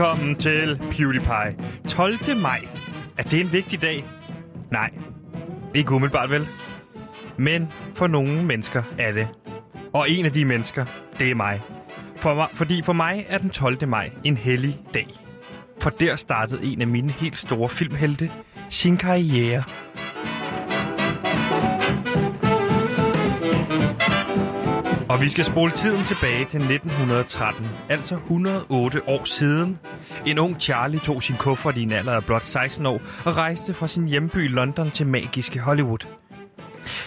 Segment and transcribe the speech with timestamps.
[0.00, 1.56] Velkommen til PewDiePie.
[1.88, 2.36] 12.
[2.36, 2.60] maj.
[3.18, 4.04] Er det en vigtig dag?
[4.70, 4.90] Nej.
[5.74, 6.48] Ikke umiddelbart vel?
[7.36, 9.28] Men for nogle mennesker er det.
[9.92, 10.84] Og en af de mennesker,
[11.18, 11.62] det er mig.
[12.16, 13.88] For mig fordi for mig er den 12.
[13.88, 15.08] maj en hellig dag.
[15.82, 18.30] For der startede en af mine helt store filmhelte
[18.68, 19.62] sin karriere.
[25.20, 29.78] Og vi skal spole tiden tilbage til 1913, altså 108 år siden.
[30.26, 33.74] En ung Charlie tog sin kuffert i en alder af blot 16 år og rejste
[33.74, 36.06] fra sin hjemby London til magiske Hollywood.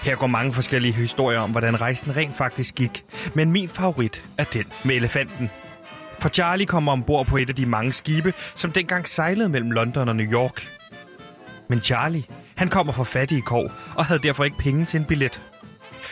[0.04, 3.04] Her går mange forskellige historier om, hvordan rejsen rent faktisk gik,
[3.34, 5.50] men min favorit er den med elefanten.
[6.20, 10.10] For Charlie kommer ombord på et af de mange skibe, som dengang sejlede mellem London
[10.10, 10.72] og New York.
[11.70, 12.24] Men Charlie,
[12.56, 15.42] han kommer fra fattige kår og havde derfor ikke penge til en billet.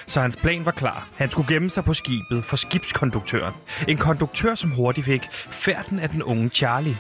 [0.08, 1.10] Så hans plan var klar.
[1.16, 3.54] Han skulle gemme sig på skibet for skibskonduktøren.
[3.88, 6.98] En konduktør, som hurtigt fik færden af den unge Charlie.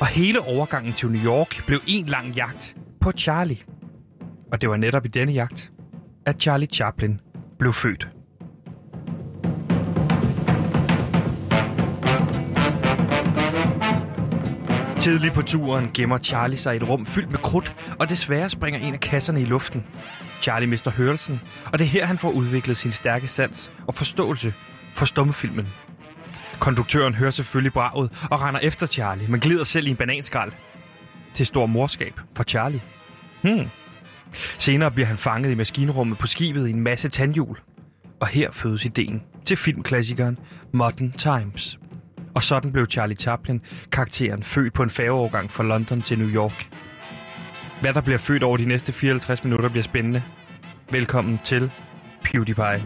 [0.00, 3.58] Og hele overgangen til New York blev en lang jagt på Charlie.
[4.52, 5.70] Og det var netop i denne jagt,
[6.26, 7.20] at Charlie Chaplin
[7.58, 8.15] blev født.
[15.06, 18.80] Tidligt på turen gemmer Charlie sig i et rum fyldt med krudt, og desværre springer
[18.80, 19.84] en af kasserne i luften.
[20.42, 21.40] Charlie mister hørelsen,
[21.72, 24.54] og det er her, han får udviklet sin stærke sans og forståelse
[24.94, 25.66] for stummefilmen.
[26.58, 30.52] Konduktøren hører selvfølgelig braget og render efter Charlie, men glider selv i en bananskrald.
[31.34, 32.82] Til stor morskab for Charlie.
[33.42, 33.66] Hmm.
[34.58, 37.58] Senere bliver han fanget i maskinrummet på skibet i en masse tandhjul.
[38.20, 40.38] Og her fødes ideen til filmklassikeren
[40.72, 41.78] Modern Times.
[42.36, 43.60] Og sådan blev Charlie Chaplin,
[43.92, 46.68] karakteren, født på en færgeovergang fra London til New York.
[47.80, 50.22] Hvad der bliver født over de næste 54 minutter bliver spændende.
[50.90, 51.70] Velkommen til
[52.24, 52.84] PewDiePie.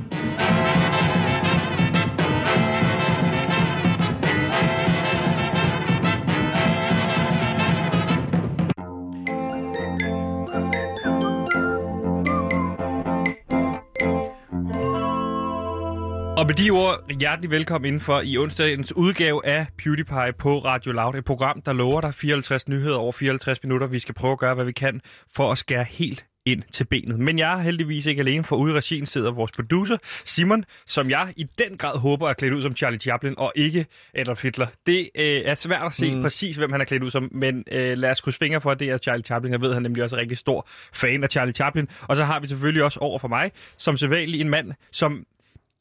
[16.50, 21.14] Med de ord, hjertelig velkommen indenfor i onsdagens udgave af PewDiePie på Radio Loud.
[21.14, 23.86] Et program, der lover dig 54 nyheder over 54 minutter.
[23.86, 25.00] Vi skal prøve at gøre, hvad vi kan
[25.34, 27.18] for at skære helt ind til benet.
[27.18, 31.10] Men jeg er heldigvis ikke alene, for ude i regien sidder vores producer, Simon, som
[31.10, 34.66] jeg i den grad håber er klædt ud som Charlie Chaplin, og ikke Adolf Hitler.
[34.86, 36.22] Det øh, er svært at se mm.
[36.22, 38.80] præcis, hvem han er klædt ud som, men øh, lad os krydse fingre for, at
[38.80, 39.52] det er Charlie Chaplin.
[39.52, 41.88] Jeg ved, at han nemlig også er rigtig stor fan af Charlie Chaplin.
[42.02, 45.26] Og så har vi selvfølgelig også over for mig, som sædvanlig en mand, som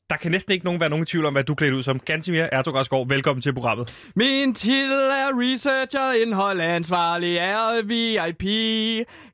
[0.10, 2.00] der kan næsten ikke nogen være nogen tvivl om, hvad du klædt ud som.
[2.00, 2.76] Gansimir Ertug
[3.10, 3.94] velkommen til programmet.
[4.16, 8.44] Min titel er researcher, indhold ansvarlig er VIP.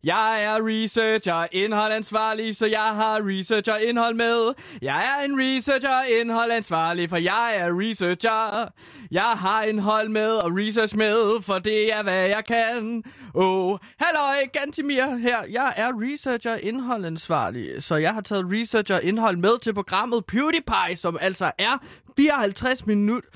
[0.05, 4.53] Jeg er researcher, indholdansvarlig, så jeg har researcher indhold med.
[4.81, 8.67] Jeg er en researcher, indholdansvarlig, for jeg er researcher.
[9.11, 13.03] Jeg har indhold med og research med, for det er hvad jeg kan.
[13.33, 15.37] Oh, halløj, Gantimir her.
[15.51, 21.17] Jeg er researcher indholdansvarlig, så jeg har taget researcher indhold med til programmet PewDiePie, som
[21.21, 21.77] altså er
[22.17, 23.29] 54 minutter.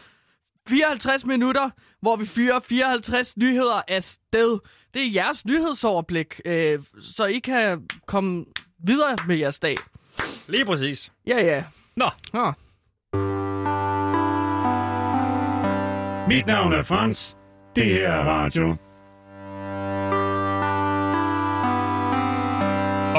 [0.69, 1.69] 54 minutter,
[2.01, 4.59] hvor vi fyrer 54 nyheder af sted.
[4.93, 8.45] Det er jeres nyhedsoverblik, øh, så I kan komme
[8.83, 9.75] videre med jeres dag.
[10.47, 11.11] Lige præcis.
[11.27, 11.63] Ja, ja.
[11.95, 12.09] Nå.
[12.33, 12.45] Nå.
[16.27, 17.35] Mit navn er Frans.
[17.75, 18.75] Det her er radio.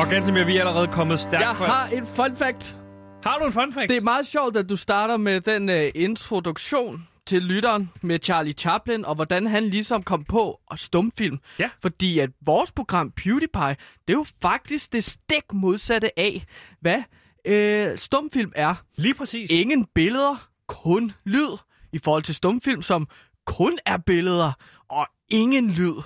[0.00, 2.76] Og Gantemir, vi er allerede kommet stærkt Jeg har en fun fact.
[3.24, 3.88] Har du en fun fact?
[3.88, 8.52] Det er meget sjovt, at du starter med den uh, introduktion til lytteren med Charlie
[8.52, 11.38] Chaplin, og hvordan han ligesom kom på og stumfilm.
[11.58, 11.70] Ja.
[11.82, 13.76] Fordi at vores program PewDiePie,
[14.08, 16.46] det er jo faktisk det stik modsatte af,
[16.80, 17.02] hvad
[17.44, 18.74] øh, stumfilm er.
[18.96, 19.50] Lige præcis.
[19.50, 21.58] Ingen billeder, kun lyd.
[21.92, 23.08] I forhold til stumfilm, som
[23.46, 24.52] kun er billeder
[24.88, 26.02] og ingen lyd.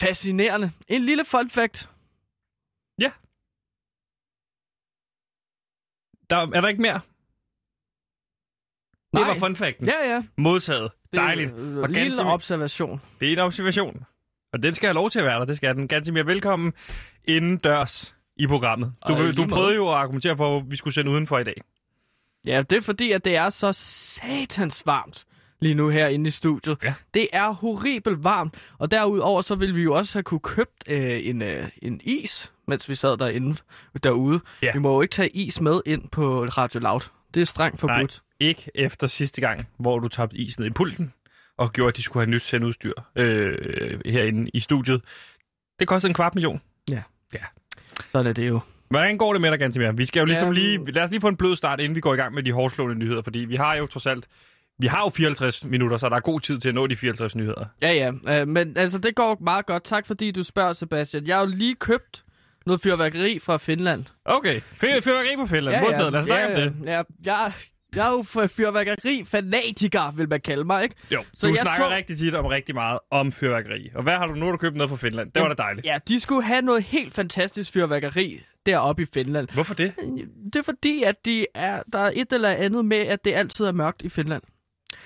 [0.00, 0.72] Fascinerende.
[0.88, 1.88] En lille fun fact.
[2.98, 3.10] Ja.
[6.30, 7.00] Der, er der ikke mere?
[9.12, 9.28] Det Nej.
[9.28, 9.86] var fun facten.
[9.86, 10.22] Ja, ja.
[10.36, 10.90] Modtaget.
[11.14, 11.50] Dejligt.
[11.50, 13.00] Det er en Og lille observation.
[13.20, 14.04] Det er en observation.
[14.52, 15.88] Og den skal have lov til at være der, det skal den.
[15.88, 16.72] Gantemir, velkommen
[17.24, 18.92] indendørs i programmet.
[19.08, 21.62] Du, lige du prøvede jo at argumentere for, at vi skulle sende udenfor i dag.
[22.44, 25.24] Ja, det er fordi, at det er så satans varmt
[25.60, 26.78] lige nu herinde i studiet.
[26.82, 26.94] Ja.
[27.14, 31.26] Det er horribelt varmt, og derudover så ville vi jo også have kunne købt øh,
[31.26, 33.56] en, øh, en is, mens vi sad derinde
[34.02, 34.40] derude.
[34.62, 34.70] Ja.
[34.72, 37.00] Vi må jo ikke tage is med ind på Radio Loud.
[37.34, 38.22] Det er strengt forbudt.
[38.42, 41.12] Ikke efter sidste gang, hvor du tabte is ned i pulten,
[41.58, 45.02] og gjorde, at de skulle have nyt sendeudstyr øh, herinde i studiet.
[45.80, 46.60] Det kostede en kvart million.
[48.12, 48.60] Sådan er det jo.
[48.88, 49.92] Hvordan går det med dig, Gantemir?
[49.92, 50.92] Vi skal jo ligesom Jamen- lige...
[50.92, 52.94] Lad os lige få en blød start, inden vi går i gang med de hårdslående
[52.96, 54.26] nyheder, fordi vi har jo trods alt
[54.78, 57.36] Vi har jo 54 minutter, så der er god tid til at nå de 54
[57.36, 57.64] nyheder.
[57.82, 58.40] Ja, ja.
[58.40, 59.84] Øh, men altså, det går meget godt.
[59.84, 61.26] Tak fordi du spørger, Sebastian.
[61.26, 62.24] Jeg har jo lige købt
[62.66, 64.04] noget fyrværkeri fra Finland.
[64.24, 65.76] Okay, Fyr- fyrværkeri på Finland.
[65.76, 66.10] Ja, ja.
[66.10, 66.86] Lad os snakke ja, om det.
[66.86, 67.52] Ja, jeg,
[67.96, 70.94] jeg er jo fyrværkeri-fanatiker, vil man kalde mig, ikke?
[71.10, 73.90] Jo, Så du jeg snakker så- rigtig tit om rigtig meget om fyrværkeri.
[73.94, 75.32] Og hvad har du nu, du købt noget fra Finland?
[75.32, 75.86] Det var da dejligt.
[75.86, 79.48] Ja, de skulle have noget helt fantastisk fyrværkeri deroppe i Finland.
[79.54, 79.92] Hvorfor det?
[80.44, 83.64] Det er fordi, at de er, der er et eller andet med, at det altid
[83.64, 84.42] er mørkt i Finland.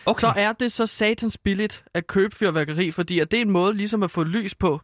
[0.06, 0.20] Okay.
[0.20, 3.74] Så er det så satans billigt at købe fyrværkeri, fordi at det er en måde
[3.74, 4.80] ligesom at få lys på.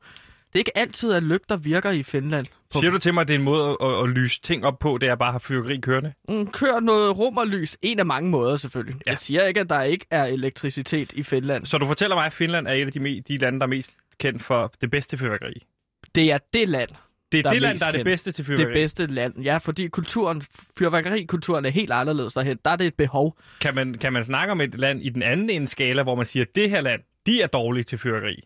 [0.53, 2.47] Det er ikke altid, at lygter virker i Finland.
[2.47, 4.65] På- Siger du til mig, at det er en måde at, at, at lyse ting
[4.65, 6.13] op på, det er bare at have fyrværkeri kørende?
[6.29, 7.77] Mm, Kør noget rum og lys.
[7.83, 9.01] En af mange måder selvfølgelig.
[9.07, 9.11] Ja.
[9.11, 11.67] Jeg siger ikke, at der ikke er elektricitet i Finland.
[11.67, 13.95] Så du fortæller mig, at Finland er et af de, de lande, der er mest
[14.19, 15.67] kendt for det bedste fyrværkeri.
[16.15, 16.91] Det er det land,
[17.33, 18.67] Det er Der er det land, der er det bedste til fyrværkeri.
[18.67, 19.43] det bedste land.
[19.43, 20.43] Ja, fordi kulturen,
[20.79, 22.59] fyrværkerikulturen er helt anderledes derhen.
[22.65, 23.39] Der er det et behov.
[23.61, 26.27] Kan, man, kan man snakke om et land i den anden ende skala, hvor man
[26.27, 28.41] siger, at det her land, de er dårlige til fyrværkeri?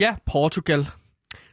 [0.00, 0.86] Ja, Portugal.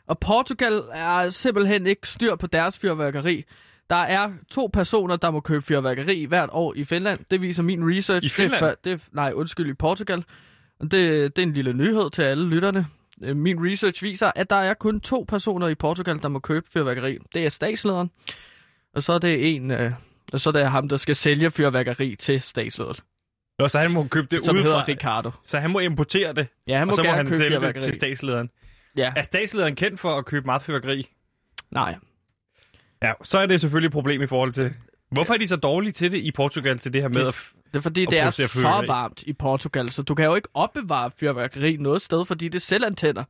[0.09, 3.43] Og Portugal er simpelthen ikke styr på deres fyrværkeri.
[3.89, 7.19] Der er to personer, der må købe fyrværkeri hvert år i Finland.
[7.31, 8.25] Det viser min research.
[8.25, 8.61] I Finland?
[8.63, 10.23] Det er, det er, nej, undskyld, i Portugal.
[10.81, 12.87] Det, det er en lille nyhed til alle lytterne.
[13.23, 16.65] Øh, Min research viser, at der er kun to personer i Portugal, der må købe
[16.73, 17.17] fyrværkeri.
[17.33, 18.11] Det er statslederen,
[18.95, 19.91] og så er det en, øh,
[20.33, 22.97] og så er det ham, der skal sælge fyrværkeri til statslederen,
[23.59, 24.85] Nå, så han må købe det som hedder udefra.
[24.87, 25.31] Ricardo.
[25.45, 27.75] Så han må importere det, Ja, han må og så må han købe sælge det
[27.75, 28.49] til statslederen.
[28.99, 31.09] Ja, Er statslederen kendt for at købe meget fyrværkeri?
[31.71, 31.95] nej.
[33.01, 34.73] Ja, så er det selvfølgelig et problem i forhold til...
[35.11, 37.35] Hvorfor er de så dårlige til det i Portugal, til det her med at...
[37.71, 38.87] Det er fordi, det er så fyrværkeri.
[38.87, 42.85] varmt i Portugal, så du kan jo ikke opbevare fyrværkeri noget sted, fordi det selv
[42.85, 43.23] antænder.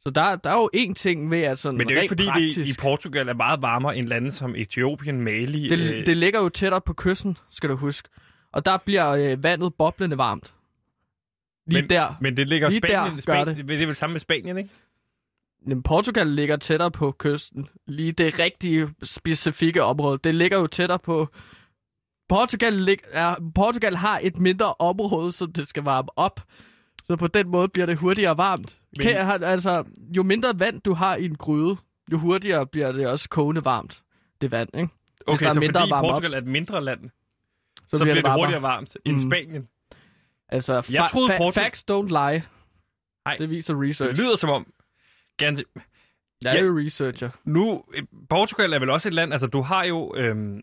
[0.00, 2.10] Så der, der er jo én ting ved, at sådan Men det er jo ikke
[2.10, 5.68] fordi, praktisk, det i Portugal er meget varmere end lande som Etiopien, Mali...
[5.68, 8.08] det, øh, det ligger jo tættere på kysten, skal du huske.
[8.52, 10.54] Og der bliver øh, vandet boblende varmt.
[11.66, 12.14] Lige men, der.
[12.20, 13.14] Men det ligger Lige der Spanien...
[13.14, 13.68] gør Spanien det.
[13.68, 14.70] det er vel samme med Spanien, ikke?
[15.84, 17.68] Portugal ligger tættere på kysten.
[17.86, 20.18] Lige det rigtige specifikke område.
[20.24, 21.28] Det ligger jo tættere på...
[22.28, 22.98] Portugal, lig...
[23.10, 23.34] er...
[23.54, 26.40] Portugal har et mindre område, som det skal varme op.
[27.04, 28.80] Så på den måde bliver det hurtigere varmt.
[28.98, 29.06] Men-.
[29.06, 29.84] Kan, altså,
[30.16, 31.76] jo mindre vand du har i en gryde,
[32.12, 34.02] jo hurtigere bliver det også kogende varmt.
[34.40, 34.88] Det vand, ikke?
[35.26, 37.00] Okay, der er så fordi varme op, Portugal er et mindre land,
[37.86, 38.38] så, Så, bliver det, varmere.
[38.38, 39.30] hurtigere varmt end Mm.
[39.30, 39.68] Spanien.
[40.48, 42.42] Altså, fa- Jeg troede, fa- Portu- facts don't lie.
[43.24, 43.36] Nej.
[43.38, 44.20] Det viser Det research.
[44.20, 44.66] lyder som om...
[45.38, 45.64] Gerne,
[46.42, 47.30] Jeg er jo researcher.
[47.44, 50.60] nu, øh, Portugal er vel også et land, altså du har jo, øhm,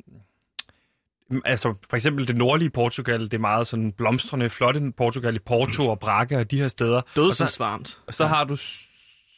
[1.45, 5.87] altså for eksempel det nordlige Portugal, det er meget sådan blomstrende, flotte Portugal i Porto
[5.87, 7.01] og Braga og de her steder.
[7.15, 7.99] Så, Dødsensvarmt.
[8.07, 8.55] og så har du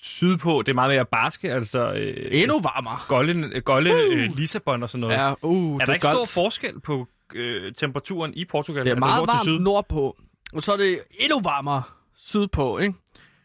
[0.03, 2.99] sydpå, det er meget mere barske, altså øh, Endnu varmere.
[3.07, 5.15] golde, golde øh, Lissabon og sådan noget.
[5.15, 6.29] Ja, uh, er det der ikke stor goldt.
[6.29, 8.85] forskel på øh, temperaturen i Portugal?
[8.85, 9.59] Det er altså meget nord varmt syd?
[9.59, 10.17] nordpå,
[10.53, 11.83] og så er det endnu varmere
[12.15, 12.93] sydpå, ikke?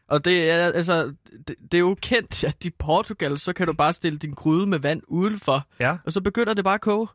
[0.08, 1.14] Og det er, altså,
[1.48, 4.66] det, det er jo kendt, at i Portugal, så kan du bare stille din gryde
[4.66, 7.06] med vand udenfor, Ja, og så begynder det bare at koge.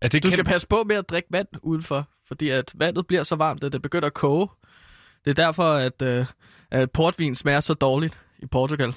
[0.00, 0.48] er det Du skal kendt?
[0.48, 3.82] passe på med at drikke vand udenfor, fordi at vandet bliver så varmt, at det
[3.82, 4.48] begynder at koge.
[5.24, 6.26] Det er derfor, at, øh,
[6.70, 8.94] at portvin smager så dårligt i Portugal.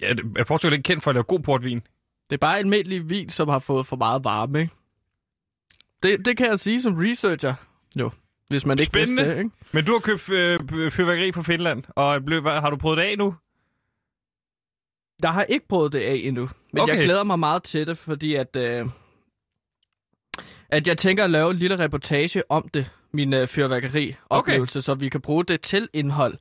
[0.00, 1.80] Ja, det- er Portugal ikke kendt for at lave god portvin?
[2.30, 4.72] Det er bare almindelig vin, som har fået for meget varme, ikke?
[6.02, 7.54] Det, det kan jeg sige som researcher.
[7.98, 8.10] Jo,
[8.48, 9.22] hvis man ikke Spændende.
[9.22, 9.50] vidste det, ikke?
[9.72, 13.04] Men du har købt øh, fyrværkeri fra Finland, og blev, hvad, har du prøvet det
[13.04, 13.34] af nu?
[15.22, 16.96] Jeg har ikke prøvet det af endnu, men okay.
[16.96, 18.86] Jeg glæder mig meget til det, fordi at, øh,
[20.68, 24.84] at jeg tænker at lave en lille reportage om det, min øh, fyrværkeri-oplevelse, okay.
[24.84, 26.34] så vi kan bruge det til indhold.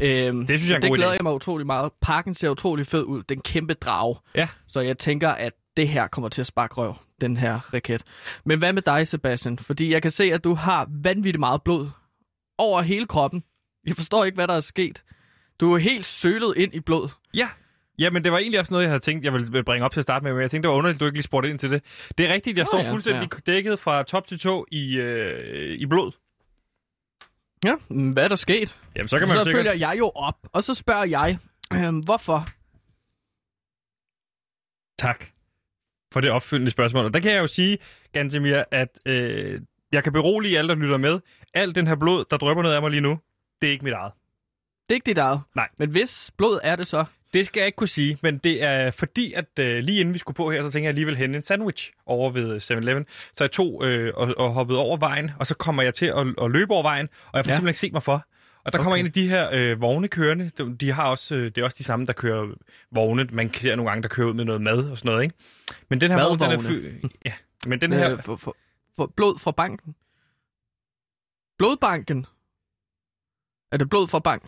[0.00, 1.14] Øhm, Det synes jeg er en det god glæder idé.
[1.14, 1.92] jeg mig utrolig meget.
[2.00, 3.22] Parken ser utrolig fed ud.
[3.22, 4.16] Den kæmpe drage.
[4.34, 4.48] Ja.
[4.68, 8.02] Så jeg tænker, at det her kommer til at sparke røv, den her raket.
[8.44, 9.58] Men hvad med dig, Sebastian?
[9.58, 11.90] Fordi jeg kan se, at du har vanvittigt meget blod
[12.58, 13.44] over hele kroppen.
[13.86, 15.02] Jeg forstår ikke, hvad der er sket.
[15.60, 17.08] Du er helt sølet ind i blod.
[17.34, 17.48] Ja.
[17.98, 20.00] Ja, men det var egentlig også noget, jeg havde tænkt, jeg ville bringe op til
[20.00, 21.58] at starte med, men jeg tænkte, det var underligt, at du ikke lige spurgte ind
[21.58, 21.84] til det.
[22.18, 25.78] Det er rigtigt, jeg Nå står ja, fuldstændig dækket fra top til tå i, øh,
[25.78, 26.12] i blod.
[27.64, 27.74] Ja,
[28.12, 28.78] hvad er der sket?
[28.96, 29.58] Jamen, så kan man så sikkert...
[29.58, 31.38] følger jeg jo op, og så spørger jeg,
[31.72, 32.46] øhm, hvorfor?
[34.98, 35.31] Tak
[36.12, 37.04] for det opfølgende spørgsmål.
[37.04, 37.78] Og der kan jeg jo sige,
[38.12, 39.60] Gantemir, at øh,
[39.92, 41.20] jeg kan berolige alle, der lytter med.
[41.54, 43.18] Alt den her blod, der drøber ned af mig lige nu,
[43.60, 44.12] det er ikke mit eget.
[44.88, 45.40] Det er ikke dit eget.
[45.56, 45.68] Nej.
[45.78, 47.04] Men hvis blod er det så?
[47.34, 50.18] Det skal jeg ikke kunne sige, men det er fordi, at øh, lige inden vi
[50.18, 53.06] skulle på her, så tænkte jeg alligevel hente en sandwich over ved 7-Eleven.
[53.32, 56.26] Så jeg tog øh, og, og hoppede over vejen, og så kommer jeg til at,
[56.42, 57.56] at løbe over vejen, og jeg får ja.
[57.56, 58.26] simpelthen ikke set mig for.
[58.64, 58.84] Og der okay.
[58.84, 60.50] kommer en af de her øh, vogne kørende.
[60.58, 62.54] De, de har også, øh, det er også de samme, der kører
[62.90, 63.24] vogne.
[63.32, 65.34] Man kan se nogle gange, der kører ud med noget mad og sådan noget, ikke?
[65.88, 67.06] Men den her vogn, den er fy...
[67.24, 67.32] Ja,
[67.66, 68.12] men den her...
[68.12, 68.56] Øh, for, for,
[68.96, 69.94] for blod fra banken?
[71.58, 72.26] Blodbanken.
[73.72, 74.42] Er det blod fra bank?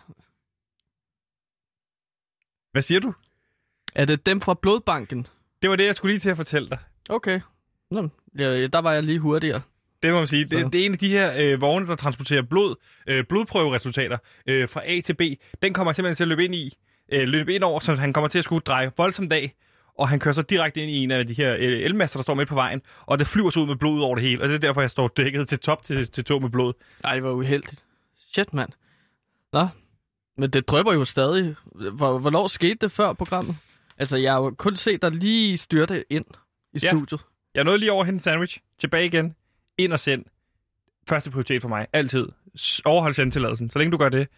[2.73, 3.15] Hvad siger du?
[3.95, 5.27] Er det dem fra blodbanken?
[5.63, 6.79] Det var det, jeg skulle lige til at fortælle dig.
[7.09, 7.41] Okay.
[7.91, 9.63] Nå, ja, der var jeg lige hurtigere.
[10.05, 10.45] Det må man sige.
[10.45, 12.75] Det, det er en af de her øh, vogne, der transporterer blod,
[13.07, 15.21] øh, blodprøveresultater øh, fra A til B.
[15.63, 16.77] Den kommer simpelthen til at løbe ind i,
[17.13, 19.55] øh, løbe ind over, så han kommer til at skulle dreje voldsomt af,
[19.99, 22.35] og han kører så direkte ind i en af de her øh, elmaster, der står
[22.35, 24.55] midt på vejen, og det flyver så ud med blod over det hele, og det
[24.55, 26.73] er derfor, jeg står dækket til top til, til tog med blod.
[27.05, 27.85] Ej, hvor uheldigt.
[28.33, 28.71] Shit, mand.
[29.53, 29.67] Nå,
[30.39, 31.55] men det drøber jo stadig.
[31.93, 33.57] Hvor, hvornår skete det før programmet?
[33.99, 36.25] Altså, jeg har jo kun set dig lige styrte ind
[36.73, 36.89] i Ja.
[36.91, 37.21] studiet.
[37.55, 39.35] Jeg nåede lige over en sandwich, tilbage igen,
[39.79, 40.25] ind og send.
[41.09, 42.29] Første prioritet for mig, altid.
[42.85, 43.71] Overhold sendtilladelsen.
[43.71, 44.29] Så længe du gør det,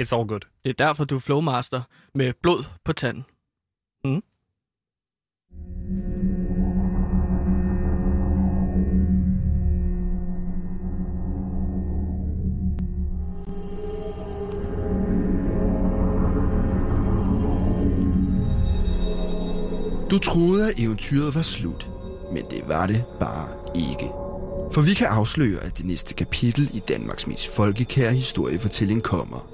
[0.00, 0.40] it's all good.
[0.64, 1.82] Det er derfor, du er flowmaster
[2.14, 3.24] med blod på tanden.
[20.10, 21.90] Du troede, at eventyret var slut,
[22.32, 24.23] men det var det bare ikke.
[24.74, 29.48] For vi kan afsløre, at det næste kapitel i Danmarks mest folkekære historiefortælling kommer.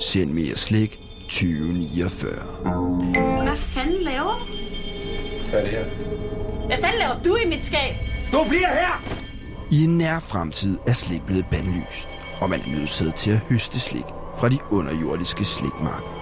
[0.00, 2.30] Send mere slik 2049.
[3.42, 5.50] Hvad fanden laver du?
[5.50, 5.84] Hvad er det her?
[6.66, 7.94] Hvad fanden laver du i mit skab?
[8.32, 9.04] Du bliver her!
[9.70, 12.08] I en nær fremtid er slik blevet bandlyst,
[12.40, 14.06] og man er nødsaget til at høste slik
[14.38, 16.19] fra de underjordiske slikmarker.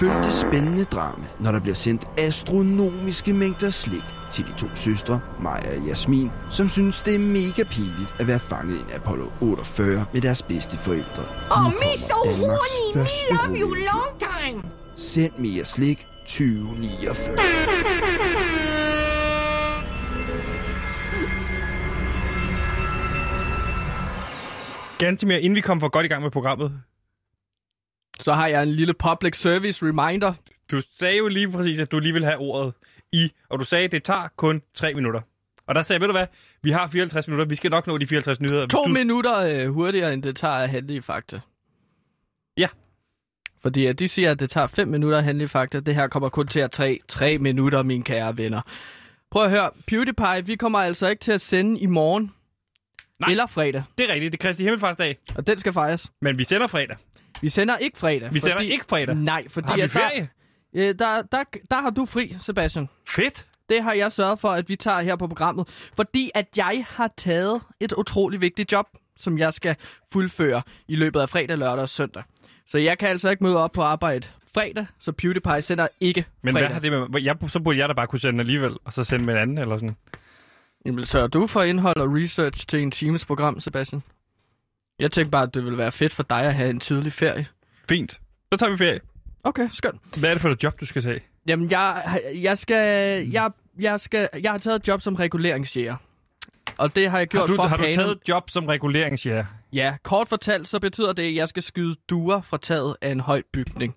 [0.00, 5.20] Følg det spændende drama, når der bliver sendt astronomiske mængder slik til de to søstre,
[5.42, 9.26] Maja og Jasmin, som synes, det er mega pinligt at være fanget i en Apollo
[9.40, 11.22] 48 med deres bedste forældre.
[11.50, 12.94] Oh, Nu me kommer so Danmarks horny.
[12.94, 14.62] første We love you long time.
[14.96, 17.36] Send mere slik 2049.
[24.98, 26.72] Ganske mere, inden vi kommer for godt i gang med programmet.
[28.20, 30.32] Så har jeg en lille public service reminder.
[30.70, 32.74] Du sagde jo lige præcis, at du lige vil have ordet
[33.12, 35.20] i, og du sagde, at det tager kun 3 minutter.
[35.66, 36.26] Og der sagde jeg, ved du hvad,
[36.62, 38.66] vi har 54 minutter, vi skal nok nå de 54 nyheder.
[38.66, 41.40] To du, minutter øh, hurtigere, end det tager at handle i fakta.
[42.56, 42.68] Ja.
[43.62, 45.80] Fordi at de siger, at det tager 5 minutter at handle i fakta.
[45.80, 48.60] Det her kommer kun til at tage 3 minutter, mine kære venner.
[49.30, 52.32] Prøv at høre, PewDiePie, vi kommer altså ikke til at sende i morgen.
[53.20, 53.30] Nej.
[53.30, 53.82] Eller fredag.
[53.98, 56.12] Det er rigtigt, det er Kristi Himmelfartsdag, Og den skal fejres.
[56.22, 56.96] men vi sender fredag.
[57.40, 58.34] Vi sender ikke fredag.
[58.34, 59.14] Vi sender ikke fredag.
[59.14, 60.28] Nej, fordi Har vi at der, ferie?
[60.74, 62.88] øh, der, der, der har du fri, Sebastian.
[63.08, 63.46] Fedt.
[63.68, 65.68] Det har jeg sørget for, at vi tager her på programmet.
[65.96, 68.86] Fordi at jeg har taget et utrolig vigtigt job,
[69.18, 69.76] som jeg skal
[70.12, 72.22] fuldføre i løbet af fredag, lørdag og søndag.
[72.68, 76.52] Så jeg kan altså ikke møde op på arbejde fredag, så PewDiePie sender ikke Men
[76.52, 76.68] fredag.
[76.68, 77.22] hvad har det med...
[77.22, 79.58] Jeg, så burde jeg da bare kunne sende alligevel, og så sende med en anden,
[79.58, 79.96] eller sådan.
[80.86, 84.02] Jamen, sørger du for indhold og research til en times program, Sebastian?
[85.00, 87.46] Jeg tænkte bare, at det ville være fedt for dig at have en tidlig ferie.
[87.88, 88.20] Fint.
[88.52, 89.00] Så tager vi ferie.
[89.44, 90.00] Okay, skønt.
[90.16, 91.20] Hvad er det for et job, du skal tage?
[91.46, 92.76] Jamen, jeg, jeg skal...
[93.30, 95.96] Jeg, jeg, skal, jeg har taget et job som reguleringsjæger.
[96.76, 99.44] Og det har jeg gjort Har du, for har du taget et job som reguleringsjæger?
[99.72, 103.20] Ja, kort fortalt, så betyder det, at jeg skal skyde duer fra taget af en
[103.20, 103.96] høj bygning.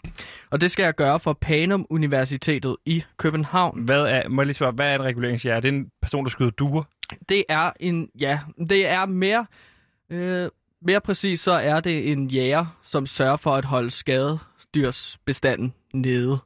[0.49, 3.81] Og det skal jeg gøre for Panum Universitetet i København.
[3.81, 5.55] Hvad er, må jeg lige spørge, hvad er en reguleringsjæger?
[5.55, 6.83] Er det en person, der skyder duer?
[7.29, 9.45] Det er en, ja, det er mere,
[10.09, 10.49] øh,
[10.85, 16.39] mere præcis, så er det en jæger, som sørger for at holde skadedyrsbestanden nede.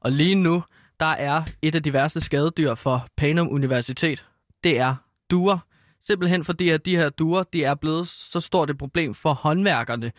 [0.00, 0.62] Og lige nu,
[1.00, 4.24] der er et af de værste skadedyr for Panum Universitet.
[4.64, 4.94] Det er
[5.30, 5.58] duer.
[6.06, 10.12] Simpelthen fordi, at de her duer, de er blevet så stort et problem for håndværkerne,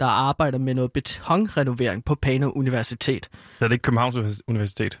[0.00, 3.28] der arbejder med noget betonrenovering på Panum Universitet.
[3.60, 5.00] Er det ikke Københavns Universitet?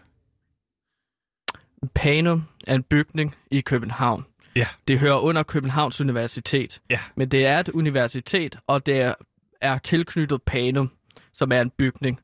[1.94, 4.24] Panum er en bygning i København.
[4.56, 4.66] Ja.
[4.88, 6.80] Det hører under Københavns Universitet.
[6.90, 7.00] Ja.
[7.16, 9.14] Men det er et universitet, og det er,
[9.60, 10.90] er tilknyttet Panum,
[11.32, 12.20] som er en bygning.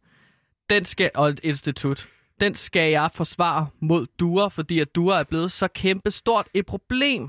[0.71, 2.09] Den skal, og et institut.
[2.41, 6.67] Den skal jeg forsvare mod duer, fordi at duer er blevet så kæmpe stort et
[6.67, 7.23] problem.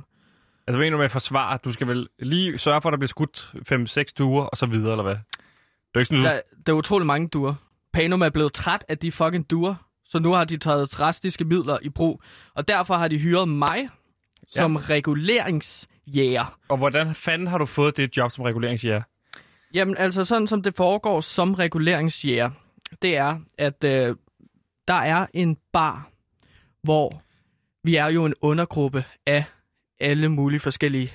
[0.68, 1.60] Altså, hvad mener du med at forsvare?
[1.64, 3.52] Du skal vel lige sørge for, at der bliver skudt
[4.10, 5.16] 5-6 duer, og så videre, eller hvad?
[5.16, 6.30] Det er ikke sådan, du...
[6.30, 7.54] Der, der er utrolig mange duer.
[7.94, 9.76] Panum er blevet træt af de fucking duer,
[10.06, 12.22] så nu har de taget drastiske midler i brug.
[12.56, 13.90] Og derfor har de hyret mig
[14.50, 14.82] som ja.
[14.90, 16.58] reguleringsjæger.
[16.68, 19.02] Og hvordan fanden har du fået det job som reguleringsjæger?
[19.74, 22.50] Jamen altså sådan som det foregår som reguleringsjæger,
[23.02, 24.16] det er, at øh,
[24.88, 26.10] der er en bar,
[26.84, 27.24] hvor
[27.84, 29.44] vi er jo en undergruppe af
[30.00, 31.14] alle mulige forskellige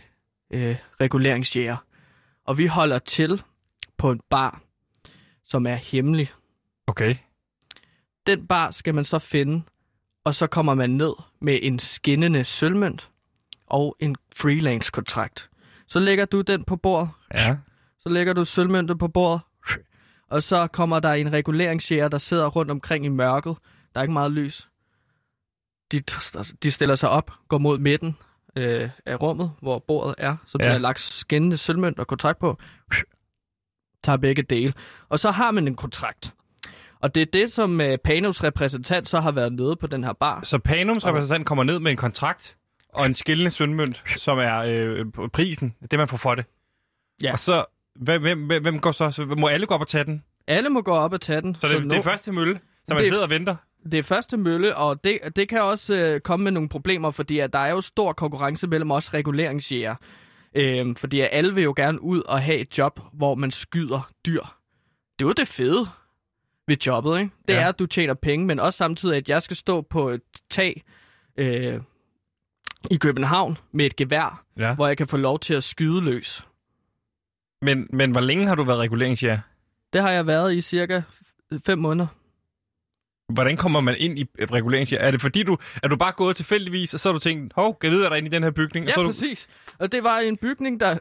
[0.52, 1.76] øh, reguleringsjæger.
[2.46, 3.42] Og vi holder til
[3.96, 4.62] på en bar,
[5.44, 6.30] som er hemmelig.
[6.86, 7.16] Okay.
[8.26, 9.62] Den bar skal man så finde,
[10.24, 13.10] og så kommer man ned med en skinnende sølvmønt
[13.66, 15.50] og en freelance-kontrakt.
[15.88, 17.56] Så lægger du den på bordet, Ja.
[17.98, 19.40] Så lægger du sølvmønter på bordet.
[20.30, 23.56] Og så kommer der en reguleringsjæger, der sidder rundt omkring i mørket.
[23.94, 24.68] Der er ikke meget lys.
[25.92, 26.00] De,
[26.62, 28.16] de stiller sig op, går mod midten
[28.56, 30.36] øh, af rummet, hvor bordet er.
[30.46, 30.78] Så der Ja.
[30.78, 32.58] lagt skinnende sølvmønt og kontrakt på.
[34.04, 34.74] Tager begge dele.
[35.08, 36.34] Og så har man en kontrakt.
[37.00, 40.12] Og det er det, som øh, Panos repræsentant så har været nede på den her
[40.12, 40.40] bar.
[40.42, 42.56] Så Panums repræsentant kommer ned med en kontrakt
[42.94, 46.44] og en skillende sølvmønt, som er øh, prisen, det man får for det.
[47.22, 47.32] Ja.
[47.32, 47.64] Og så,
[47.96, 49.10] hvem, hvem, hvem går så?
[49.10, 49.24] så?
[49.24, 50.24] Må alle gå op og tage den?
[50.46, 51.54] Alle må gå op og tage den.
[51.60, 53.56] Så det, det er første mølle, så man Det- sidder og venter.
[53.90, 57.38] Det er første mølle, og det, det kan også øh, komme med nogle problemer, fordi
[57.38, 59.94] at der er jo stor konkurrence mellem os reguleringsjæger.
[60.54, 64.10] Øhm, fordi at alle vil jo gerne ud og have et job, hvor man skyder
[64.26, 64.40] dyr.
[65.18, 65.86] Det er jo det fede
[66.68, 67.30] ved jobbet, ikke?
[67.48, 67.60] Det ja.
[67.60, 70.20] er, at du tjener penge, men også samtidig, at jeg skal stå på et
[70.50, 70.82] tag
[71.36, 71.80] øh,
[72.90, 74.74] i København med et gevær, Ja.
[74.74, 76.42] hvor jeg kan få lov til at skyde løs.
[77.62, 79.38] Men, men hvor længe har du været reguleringsjæger?
[79.92, 81.02] Det har jeg været i cirka
[81.66, 82.06] fem måneder.
[83.32, 85.02] Hvordan kommer man ind i reguleringsjæger?
[85.02, 87.78] Er det fordi, du er du bare gået tilfældigvis, og så har du tænkt, hov,
[87.78, 88.86] kan jeg vide, er der inde i den her bygning?
[88.86, 89.48] Ja, og så du, præcis.
[89.78, 90.98] Og det var en bygning, der...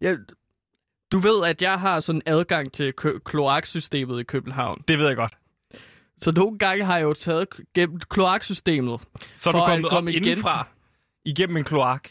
[0.00, 0.14] Ja,
[1.12, 2.92] du ved, at jeg har sådan adgang til
[3.24, 4.84] kloaksystemet i København.
[4.88, 5.32] det ved jeg godt.
[6.22, 9.00] Så nogle gange har jeg jo taget gennem kloaksystemet.
[9.34, 10.66] Så er For du at kommet op komme igen- indenfra,
[11.28, 12.08] igennem en kloak.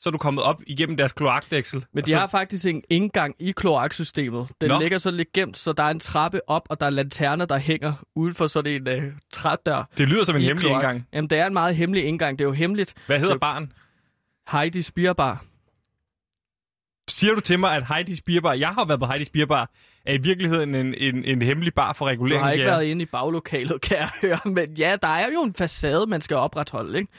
[0.00, 1.84] Så er du kommet op igennem deres kloakdæksel.
[1.92, 4.48] Men de så, har faktisk en indgang i kloaksystemet.
[4.60, 4.78] Den Nå.
[4.80, 7.58] Ligger så lidt gemt, så der er en trappe op, og der er lanterner, der
[7.58, 9.88] hænger uden for sådan en uh, trædør.
[9.98, 10.82] Det lyder som en hemmelig kloak.
[10.82, 11.06] indgang.
[11.12, 12.38] Jamen, det er en meget hemmelig indgang.
[12.38, 12.94] Det er jo hemmeligt.
[13.06, 13.72] Hvad hedder Det- barn?
[14.52, 15.44] Heidi Spierbar.
[17.08, 19.70] Siger du til mig, at Heidi's Bierbar, jeg har været på Heidi's Bierbar,
[20.06, 23.06] er i virkeligheden en, en, en hemmelig bar for Du har ikke været inde i
[23.06, 24.38] baglokalet, kan jeg høre.
[24.44, 27.12] Men ja, der er jo en facade, man skal opretholde, ikke?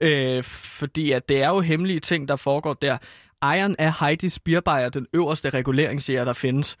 [0.00, 2.98] Øh, fordi at det er jo hemmelige ting, der foregår der.
[3.42, 6.76] Ejeren af Heidi Spierbeyer, den øverste reguleringsjæger, der findes.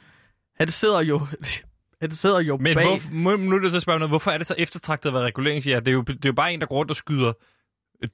[0.56, 1.20] Han sidder jo,
[2.02, 2.86] han sidder jo Men bag...
[2.86, 5.22] hvor, må, nu er det så spørge noget, hvorfor er det så eftertragtet at være
[5.22, 5.80] reguleringsjæger?
[5.80, 7.32] Det er, jo, det er jo bare en, der går rundt og skyder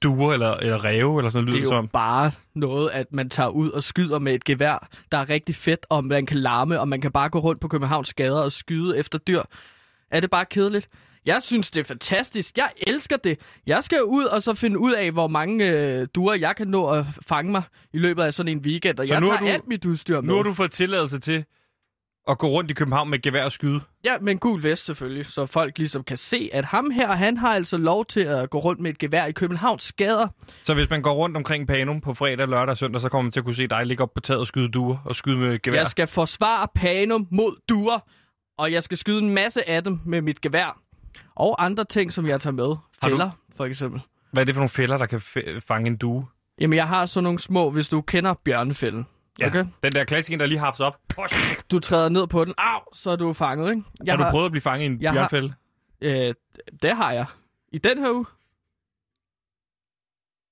[0.03, 1.87] duer eller, eller ræve, eller sådan noget, Det lyder er jo som.
[1.87, 5.85] bare noget, at man tager ud og skyder med et gevær, der er rigtig fedt,
[5.89, 8.97] og man kan larme, og man kan bare gå rundt på Københavns gader og skyde
[8.97, 9.41] efter dyr.
[10.11, 10.89] Er det bare kedeligt?
[11.27, 12.57] Jeg synes, det er fantastisk.
[12.57, 13.39] Jeg elsker det.
[13.67, 16.89] Jeg skal ud og så finde ud af, hvor mange øh, duer jeg kan nå
[16.89, 17.63] at fange mig
[17.93, 18.99] i løbet af sådan en weekend.
[18.99, 20.29] Og Så jeg tager du- alt mit udstyr med.
[20.29, 21.45] Nu har du fået tilladelse til
[22.29, 23.79] at gå rundt i København med gevær og skyde.
[24.03, 27.37] Ja, med en gul vest selvfølgelig, så folk ligesom kan se, at ham her, han
[27.37, 30.27] har altså lov til at gå rundt med et gevær i Københavns gader.
[30.63, 33.31] Så hvis man går rundt omkring Panum på fredag, lørdag og søndag, så kommer man
[33.31, 35.61] til at kunne se dig ligge op på taget og skyde duer og skyde med
[35.61, 35.77] gevær.
[35.79, 37.99] Jeg skal forsvare Panum mod duer,
[38.57, 40.81] og jeg skal skyde en masse af dem med mit gevær.
[41.35, 42.63] Og andre ting, som jeg tager med.
[42.67, 44.01] Har du- Fælder, for eksempel.
[44.31, 45.21] Hvad er det for nogle fælder, der kan
[45.67, 46.27] fange en due?
[46.61, 49.07] Jamen, jeg har sådan nogle små, hvis du kender bjørnefælden.
[49.45, 49.65] Okay?
[49.83, 51.01] Den der klassiker, der lige harps op.
[51.71, 53.83] Du træder ned på den, au, så er du fanget, ikke?
[54.03, 55.53] Jeg har du prøvet at blive fanget i en jeg har- bjørnfælde?
[56.01, 56.33] Øh,
[56.81, 57.25] det har jeg.
[57.71, 58.25] I den her uge?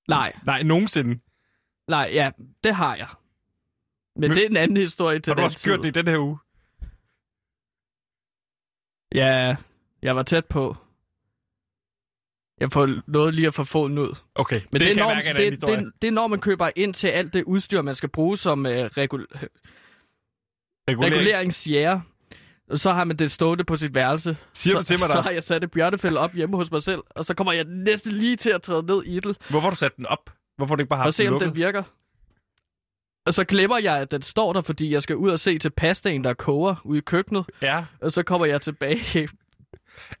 [0.08, 1.20] Nej, Nej, nogensinde.
[1.88, 2.30] nej, ja,
[2.64, 3.08] det har jeg.
[4.16, 5.82] Men, Men- det er en anden historie til Har du den også gjort tid.
[5.92, 6.38] det i den her uge?
[9.14, 9.56] Ja,
[10.06, 10.76] jeg var tæt på.
[12.60, 14.14] Jeg får noget lige at få foden ud.
[14.34, 16.94] Okay, Men det, det, er, når, mærke det, det, det er når man køber ind
[16.94, 19.46] til alt det udstyr, man skal bruge som øh, regul-
[20.88, 21.14] Regulering.
[21.16, 22.00] reguleringsjæger.
[22.70, 24.36] Og så har man det stående på sit værelse.
[24.52, 25.22] Siger så, du til mig, Så der?
[25.22, 28.12] har jeg sat et bjørnefælde op hjemme hos mig selv, og så kommer jeg næsten
[28.12, 30.30] lige til at træde ned i det, Hvorfor har du sat den op?
[30.56, 31.48] Hvorfor har du ikke bare og haft se den om lukket?
[31.48, 31.82] den virker.
[33.26, 35.70] Og så glemmer jeg, at den står der, fordi jeg skal ud og se til
[35.70, 37.44] pastaen, der koger ude i køkkenet.
[37.62, 37.84] Ja.
[38.00, 39.28] Og så kommer jeg tilbage.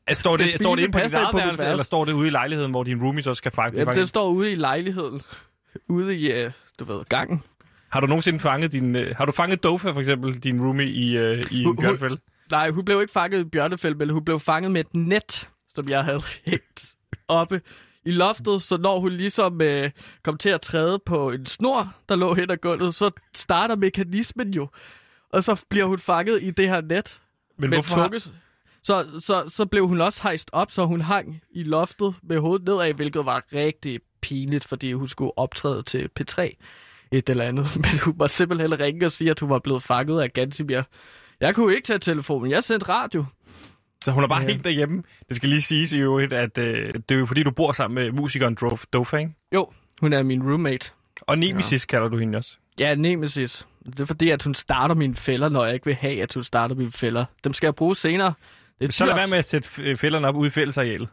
[0.06, 2.30] Altså, står det, står det inde på dit på værelse, eller står det ude i
[2.30, 3.78] lejligheden, hvor din roomie så skal fange?
[3.78, 5.22] Jamen, den står ude i lejligheden.
[5.88, 7.42] Ude i, øh, du ved, gangen.
[7.88, 8.96] Har du nogensinde fanget din...
[8.96, 12.18] Øh, har du fanget Dofa, for eksempel, din roomie, i, øh, i en bjørnfælde?
[12.50, 15.88] Nej, hun blev ikke fanget i bjørnefælde, men hun blev fanget med et net, som
[15.88, 16.86] jeg havde hængt
[17.28, 17.60] oppe
[18.04, 18.62] i loftet.
[18.62, 19.90] Så når hun ligesom øh,
[20.22, 24.54] kom til at træde på en snor, der lå hen ad gulvet, så starter mekanismen
[24.54, 24.68] jo.
[25.32, 27.20] Og så bliver hun fanget i det her net.
[27.58, 28.28] Men hvorfor har.
[28.86, 32.66] Så, så, så blev hun også hejst op, så hun hang i loftet med hovedet
[32.68, 36.56] nedad, hvilket var rigtig pinligt, fordi hun skulle optræde til P3
[37.12, 37.66] et eller andet.
[37.82, 40.82] Men hun var simpelthen ringe og sige, at hun var blevet fanget af Gansimir.
[41.40, 42.50] Jeg kunne ikke tage telefonen.
[42.50, 43.24] Jeg sendte radio.
[44.04, 44.48] så hun er bare Ja.
[44.48, 45.02] helt derhjemme.
[45.28, 47.94] Det skal lige siges i øvrigt, at øh, det er jo fordi, du bor sammen
[47.94, 48.56] med musikeren
[48.92, 49.32] Dofa, ikke?
[49.54, 49.70] Jo,
[50.00, 50.90] hun er min roommate.
[51.20, 51.86] Og Nemesis ja.
[51.86, 52.52] kalder du hende også.
[52.78, 53.66] Ja, Nemesis.
[53.86, 56.42] Det er fordi, at hun starter mine fælder, når jeg ikke vil have, at hun
[56.42, 57.24] starter mine fælder.
[57.44, 58.32] Dem skal jeg bruge senere.
[58.80, 61.08] Det er Så lad være med at sætte fælderne op ude i fællesarealet.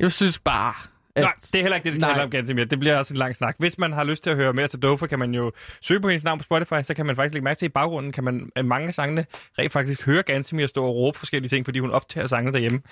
[0.00, 0.74] Jeg synes bare,
[1.14, 1.22] at...
[1.22, 2.64] Nej, det er heller ikke det, det skal handle om, Gantemir.
[2.64, 3.56] Det bliver også en lang snak.
[3.58, 6.08] Hvis man har lyst til at høre mere til Dofa, kan man jo søge på
[6.08, 8.50] hendes navn på Spotify, så kan man faktisk lægge mærke til i baggrunden, kan man
[8.64, 9.26] mange af sangene
[9.58, 12.82] rent faktisk høre Gantemir stå og råbe forskellige ting, fordi hun optager sangene derhjemme.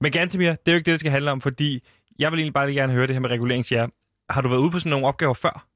[0.00, 1.82] Men Gantemir, det er jo ikke det, det skal handle om, fordi
[2.18, 3.88] jeg vil egentlig bare gerne høre det her med reguleringsjære.
[4.30, 5.66] Har du været ude på sådan nogle opgaver før?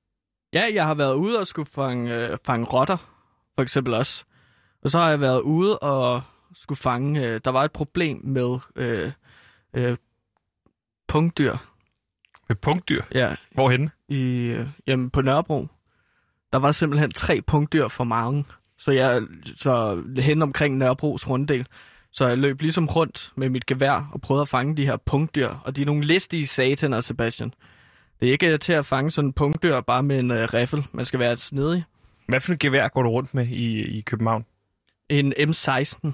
[0.53, 2.97] Ja, jeg har været ude og skulle fange, øh, fange rotter,
[3.55, 4.25] for eksempel også.
[4.85, 6.23] Og så har jeg været ude og
[6.55, 7.29] skulle fange...
[7.29, 9.13] Øh, der var et problem med øh,
[9.75, 9.97] øh,
[11.09, 11.57] punktdyr
[12.49, 13.03] Med punktdyr?
[13.15, 13.91] ja, Hvorhenne?
[14.09, 15.67] i, øh, jamen, på Nørrebro.
[16.53, 18.45] Der var simpelthen tre punktdyr for mange.
[18.79, 19.23] Så jeg
[19.57, 21.67] så hen omkring Nørrebros runddel.
[22.13, 25.49] Så jeg løb ligesom rundt med mit gevær og prøvede at fange de her punktdyr.
[25.49, 27.55] Og de er nogle listige sataner, Sebastian.
[28.21, 30.85] Det er ikke til at fange sådan en punktdyr bare med en øh, riffel.
[30.93, 31.85] Man skal være snedig.
[32.29, 34.45] Hvad for et gevær går du rundt med i, i København?
[35.09, 36.13] En M16.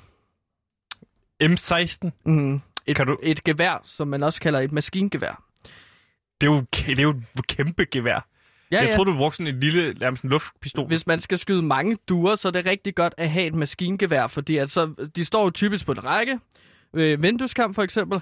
[1.42, 2.10] M16?
[2.24, 2.60] Mm.
[2.86, 5.42] Et, Kan du- et gevær, som man også kalder et maskingevær.
[6.40, 8.26] Det er jo, det er jo et kæmpe gevær.
[8.70, 8.96] Ja, jeg ja.
[8.96, 10.86] tror du brugte sådan en lille, nærmest en luftpistol.
[10.86, 14.26] Hvis man skal skyde mange duer, så er det rigtig godt at have et maskingevær,
[14.26, 16.38] fordi at så, de står jo typisk på en række.
[16.94, 18.20] Øh, vindueskamp for eksempel.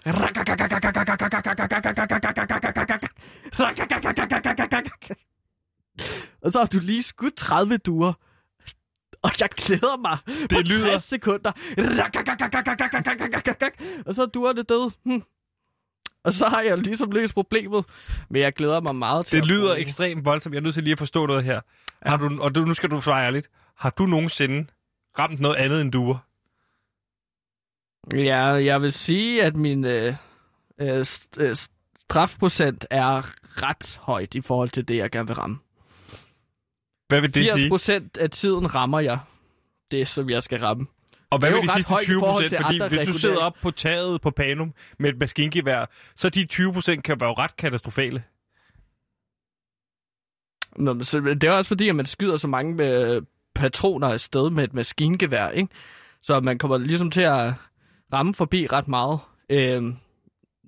[6.42, 8.12] Og så har du lige skudt 30 duer.
[9.24, 11.52] Og jeg glæder mig det på lyder- 60 sekunder.
[14.06, 14.90] Og så er duerne døde.
[15.04, 15.22] Hm.
[16.24, 17.84] Og så har jeg ligesom løst problemet.
[18.30, 19.78] Men jeg glæder mig meget til Det lyder prøve.
[19.80, 20.54] ekstremt voldsomt.
[20.54, 21.60] Jeg er nødt til lige at forstå noget her.
[22.02, 23.50] Har du, og du, nu skal du svare ærligt.
[23.76, 24.66] Har du nogensinde
[25.18, 26.18] ramt noget andet end duer?
[28.14, 30.14] Ja, jeg vil sige, at min øh,
[30.80, 31.06] øh,
[31.38, 33.22] øh, strafprocent er
[33.62, 35.58] ret højt i forhold til det, jeg gerne vil ramme.
[37.08, 37.68] Hvad vil det 80 sige?
[37.68, 39.18] procent af tiden rammer jeg
[39.90, 40.86] det, som jeg skal ramme.
[41.30, 42.62] Og hvad det er jo de sidste højt i 20 forhold procent?
[42.62, 46.72] Fordi hvis du sidder op på taget på Panum med et maskingevær, så de 20
[46.72, 48.22] procent kan være ret katastrofale.
[50.76, 53.22] Nå, så, det er også fordi, at man skyder så mange øh,
[53.54, 55.68] patroner afsted med et maskingevær, ikke?
[56.22, 57.52] Så man kommer ligesom til at
[58.12, 59.20] ramme forbi ret meget.
[59.50, 59.96] Øhm,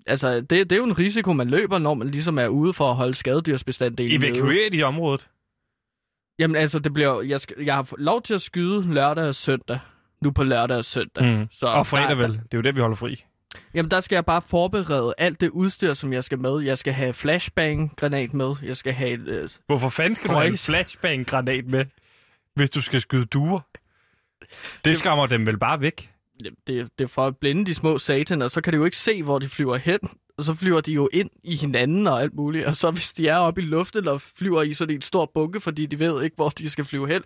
[0.06, 2.90] altså, det, det er jo en risiko, man løber, når man ligesom er ude for
[2.90, 4.24] at holde skadedyrsbestanddelen.
[4.24, 5.28] Evakuere de området.
[6.40, 9.78] Jamen altså, det bliver, jeg, skal, jeg har lov til at skyde lørdag og søndag.
[10.24, 11.24] Nu på lørdag og søndag.
[11.24, 11.46] Mm.
[11.50, 12.32] Så Og fredag der, vel.
[12.32, 13.24] Det er jo det, vi holder fri.
[13.74, 16.60] Jamen der skal jeg bare forberede alt det udstyr, som jeg skal med.
[16.60, 18.54] Jeg skal have flashbang-granat med.
[18.62, 21.84] Jeg skal have et, øh, Hvorfor fanden skal du have en flashbang-granat med,
[22.54, 23.60] hvis du skal skyde duer?
[24.84, 26.10] Det skræmmer dem vel bare væk.
[26.66, 29.22] Det, det er for at blinde de små sataner, så kan de jo ikke se,
[29.22, 29.98] hvor de flyver hen.
[30.40, 32.66] Og så flyver de jo ind i hinanden og alt muligt.
[32.66, 35.60] Og så hvis de er oppe i luften og flyver i sådan en stor bunke,
[35.60, 37.22] fordi de ved ikke, hvor de skal flyve hen,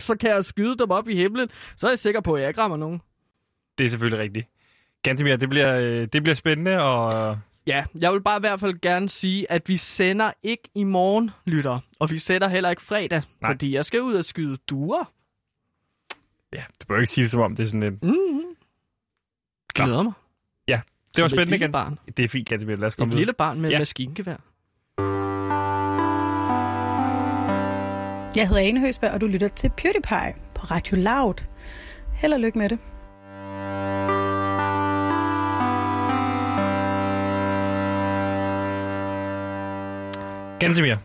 [0.00, 1.48] så kan jeg skyde dem op i himlen.
[1.76, 3.00] Så er jeg sikker på, at jeg ikke rammer nogen.
[3.78, 4.46] Det er selvfølgelig rigtigt.
[5.02, 8.80] Gantemir, det bliver, øh, det bliver spændende, og Ja, jeg vil bare i hvert fald
[8.80, 11.78] gerne sige, at vi sender ikke i morgen, lytter.
[11.98, 13.22] Og vi sætter heller ikke fredag, Nej.
[13.40, 13.50] Nej.
[13.50, 15.12] fordi jeg skal ud og skyde duer.
[16.52, 17.98] ja, du bør ikke sige det som om, det er sådan en...
[18.02, 18.42] Mm-hmm.
[19.74, 20.12] Glæder mig.
[21.16, 21.96] Det var Som et spændende, lille Gantemir.
[22.06, 22.16] barn.
[22.16, 22.76] Det er fint, Gantemir.
[22.76, 23.34] Lad os Et komme lille videre.
[23.34, 23.74] barn med Ja.
[23.74, 23.78] ja.
[23.80, 24.36] maskingevær.
[28.36, 31.44] Jeg hedder Ane Høsberg, og du lytter til PewDiePie på Radio Loud.
[32.14, 32.78] Held og lykke med det.
[40.60, 40.96] Gantemir,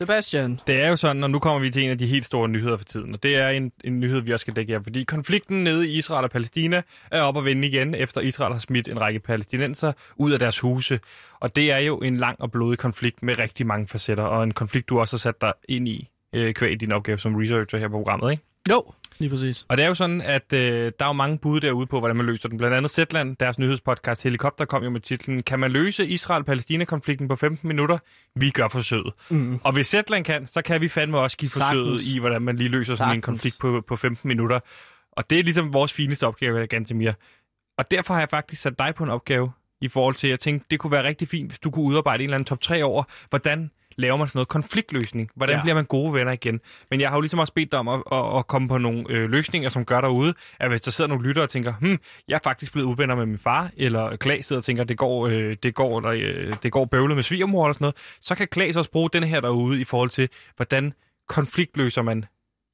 [0.00, 0.60] Sebastian.
[0.66, 2.76] det er jo sådan, og nu kommer vi til en af de helt store nyheder
[2.76, 5.64] for tiden, og det er en, en nyhed, vi også skal dække her, fordi konflikten
[5.64, 9.00] nede i Israel og Palæstina er op at vende igen, efter Israel har smidt en
[9.00, 11.00] række palæstinenser ud af deres huse.
[11.40, 14.54] Og det er jo en lang og blodig konflikt med rigtig mange facetter, og en
[14.54, 17.88] konflikt, du også har sat dig ind i, øh, kvæg din opgave som researcher her
[17.88, 18.42] på programmet, ikke?
[18.70, 19.66] Jo, lige præcis.
[19.68, 22.16] Og det er jo sådan, at øh, der er jo mange bud derude på, hvordan
[22.16, 22.58] man løser den.
[22.58, 27.36] Blandt andet Zetland, deres nyhedspodcast Helikopter, kom jo med titlen Kan man løse Israel-Palæstina-konflikten på
[27.36, 27.98] 15 minutter?
[28.34, 29.12] Vi gør forsøget.
[29.30, 29.60] Mm.
[29.64, 32.14] Og hvis Zetland kan, så kan vi fandme også give forsøget Sagtens.
[32.14, 33.24] i, hvordan man lige løser sådan en Sagtens.
[33.24, 34.60] konflikt på, på 15 minutter.
[35.12, 37.12] Og det er ligesom vores fineste opgave, Gantemir.
[37.78, 40.40] Og derfor har jeg faktisk sat dig på en opgave i forhold til, at jeg
[40.40, 42.84] tænkte, det kunne være rigtig fint, hvis du kunne udarbejde en eller anden top 3
[42.84, 45.30] over, hvordan laver man sådan noget konfliktløsning?
[45.34, 45.62] Hvordan ja.
[45.62, 46.60] Bliver man gode venner igen?
[46.90, 49.04] Men jeg har jo ligesom også bedt dig om at, at, at komme på nogle
[49.08, 52.34] øh, løsninger, som gør derude, at hvis der sidder nogle lyttere og tænker, hm, jeg
[52.34, 55.56] er faktisk blevet uvenner med min far, eller Klaas sidder og tænker, det går, øh,
[55.62, 58.76] det går, der, øh, det går bøvlet med svigermor eller sådan noget, så kan Klaas
[58.76, 60.92] også bruge den her derude i forhold til, hvordan
[61.28, 62.24] konfliktløser man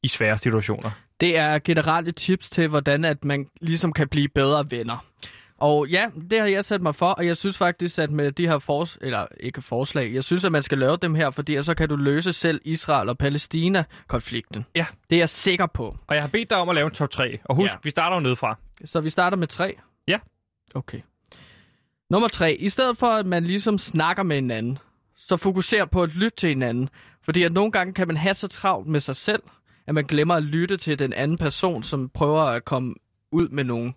[0.03, 0.91] i svære situationer.
[1.21, 5.05] Det er generelle tips til, hvordan at man ligesom kan blive bedre venner.
[5.59, 8.47] Og ja, det har jeg sat mig for, og jeg synes faktisk, at med de
[8.49, 11.75] her fors eller ikke forslag, jeg synes, at man skal lave dem her, fordi så
[11.75, 14.67] kan du løse selv Israel og Palæstina-konflikten.
[14.77, 14.87] Ja.
[15.11, 15.97] Det er jeg sikker på.
[16.07, 17.79] Og jeg har bedt dig om at lave en top 3, og husk, ja.
[17.83, 18.59] Vi starter jo nedefra.
[18.85, 19.77] Så vi starter med tre?
[20.09, 20.19] Ja.
[20.75, 21.01] Okay.
[22.11, 22.57] Nummer tre.
[22.61, 24.79] I stedet for, at man ligesom snakker med hinanden,
[25.17, 26.89] så fokuser på at lytte til hinanden.
[27.25, 29.43] Fordi at nogle gange kan man have så travlt med sig selv,
[29.87, 32.95] at man glemmer at lytte til den anden person, som prøver at komme
[33.33, 33.93] ud med nogle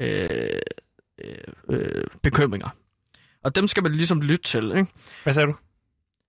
[0.00, 0.28] øh,
[1.24, 1.34] øh,
[1.68, 2.68] øh, bekymringer.
[3.44, 4.86] Og dem skal man ligesom lytte til, ikke?
[5.22, 5.54] Hvad sagde du?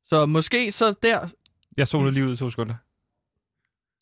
[0.06, 1.34] Så måske så der...
[1.78, 2.76] Jeg zonede lige ud i to sekunder.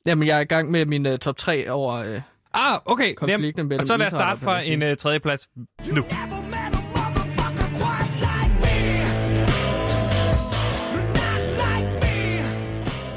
[0.06, 2.21] Jamen, jeg er i gang med min uh, top 3 over uh,
[2.54, 3.13] Ah, okay.
[3.15, 5.49] konflikten mellem Og så lad os starte fra en uh, tredje plads
[5.95, 6.04] nu.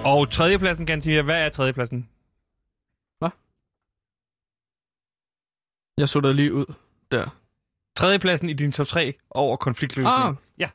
[0.05, 2.09] Og tredjepladsen, Gantimir, hvad er tredjepladsen?
[5.99, 6.75] Jeg så dig lige ud
[7.11, 7.42] der.
[8.03, 10.17] Tredjepladsen i din top 3 over konfliktløsning.
[10.17, 10.35] Ah.
[10.59, 10.69] Ja.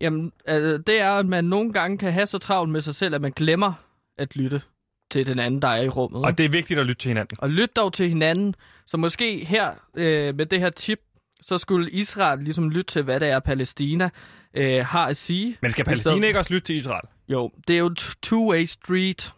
[0.00, 3.14] Jamen, øh, det er, at man nogle gange kan have så travlt med sig selv,
[3.14, 3.72] at man glemmer
[4.18, 4.62] at lytte
[5.10, 6.24] til den anden, der er i rummet.
[6.24, 7.36] Og det er vigtigt at lytte til hinanden.
[7.40, 8.54] Og lyt dog til hinanden.
[8.86, 11.00] Så måske her øh, med det her tip,
[11.42, 14.10] så skulle Israel ligesom lytte til, hvad det er, Palæstina
[14.54, 15.56] øh, har at sige.
[15.62, 17.08] Men skal Palæstina ikke også lytte til Israel?
[17.28, 19.32] Jo, det er jo et two-way street.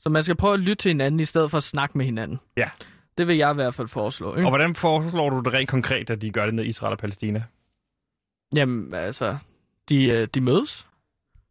[0.00, 2.40] Så man skal prøve at lytte til hinanden, i stedet for at snakke med hinanden.
[2.56, 2.68] Ja.
[3.18, 4.36] Det vil jeg i hvert fald foreslå.
[4.36, 4.46] Ikke?
[4.46, 7.44] Og hvordan foreslår du det rent konkret, at de gør det med Israel og Palæstina?
[8.56, 9.36] Jamen, altså,
[9.88, 10.86] de, øh, de mødes.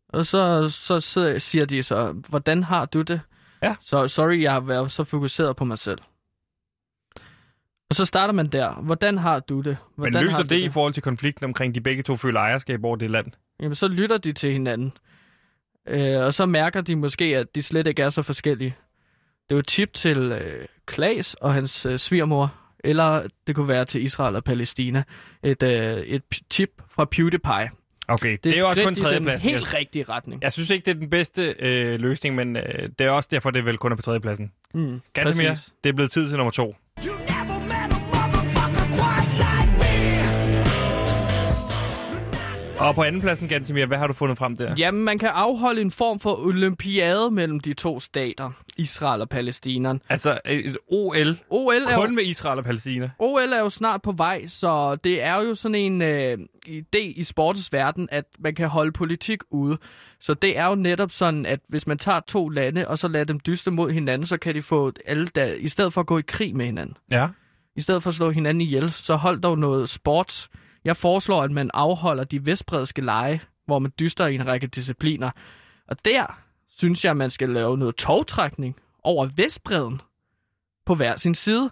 [0.09, 3.21] Og så, så, så siger de så, hvordan har du det?
[3.61, 3.75] Ja.
[3.81, 5.99] Så sorry, jeg har været så fokuseret på mig selv.
[7.89, 8.73] Og så starter man der.
[8.73, 9.77] Hvordan har du det?
[9.95, 12.39] Hvordan Men løser har det, du i forhold til konflikten omkring, de begge to føler
[12.39, 13.27] ejerskab over det land?
[13.59, 14.93] Jamen, så lytter de til hinanden.
[15.87, 18.75] Øh, og så mærker de måske, at de slet ikke er så forskellige.
[19.49, 22.53] Det er jo et tip til øh, Klaas og hans øh, svigermor,
[22.83, 25.03] eller det kunne være til Israel og Palæstina.
[25.43, 27.69] Et, øh, et tip fra PewDiePie.
[28.07, 29.49] Okay, det, det er jo også kun skridt i den tredjepladsen.
[29.49, 30.41] Jeg, helt rigtige retning.
[30.41, 33.51] jeg synes ikke, det er den bedste øh, løsning, men øh, det er også derfor,
[33.51, 34.51] det er vel kun er på tredjepladsen.
[34.73, 36.75] Mm, Gantemir, det er blevet tid til nummer to.
[42.79, 44.75] Og på andenpladsen, Gantemir, hvad har du fundet frem der?
[44.77, 49.93] Jamen, man kan afholde en form for olympiade mellem de to stater, Israel og Palæstina.
[50.09, 53.09] Altså et OL, OL er, kun jo, med Israel og Palæstina.
[53.19, 57.23] OL er jo snart på vej, så det er jo sådan en øh, idé i
[57.23, 59.77] sportens verden, at man kan holde politik ude.
[60.19, 63.25] Så det er jo netop sådan, at hvis man tager to lande, og så lader
[63.25, 66.17] dem dyste mod hinanden, så kan de få alle, der, i stedet for at gå
[66.17, 67.27] i krig med hinanden, Ja.
[67.75, 70.49] i stedet for at slå hinanden ihjel, så hold dog noget sports.
[70.85, 75.31] Jeg foreslår, at man afholder de vestbredske lege, hvor man dyster i en række discipliner.
[75.87, 80.01] Og der synes jeg, at man skal lave noget togtrækning over Vestbreden
[80.85, 81.71] på hver sin side.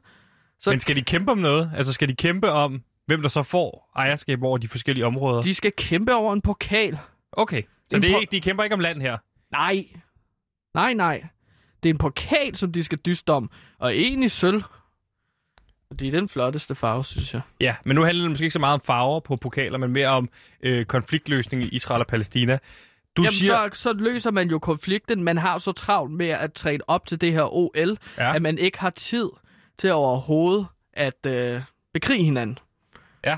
[0.60, 1.71] Så Men skal de kæmpe om noget?
[1.76, 5.41] Altså skal de kæmpe om, hvem der så får ejerskab over de forskellige områder?
[5.41, 7.00] de skal kæmpe over en pokal.
[7.32, 9.17] Okay, så En det er ikke, de kæmper ikke om land her?
[9.52, 9.86] Nej.
[10.74, 11.24] Nej, nej.
[11.84, 13.50] Det er en pokal, som de skal dyste om.
[13.80, 14.63] Og en i sølv.
[15.99, 17.41] Det er den flotteste farve, synes jeg.
[17.62, 20.08] Ja, men nu handler det måske ikke så meget om farver på pokaler, men mere
[20.08, 20.30] om
[20.63, 22.58] øh, konfliktløsning i Israel og Palæstina.
[23.17, 23.69] Du Jamen, siger...
[23.73, 25.23] så, så løser man jo konflikten.
[25.23, 28.36] Man har så travlt med at træne op til det her OL, Ja.
[28.36, 29.30] at man ikke har tid
[29.77, 31.62] til overhovedet at øh,
[31.93, 32.58] bekrige hinanden.
[33.25, 33.38] Ja.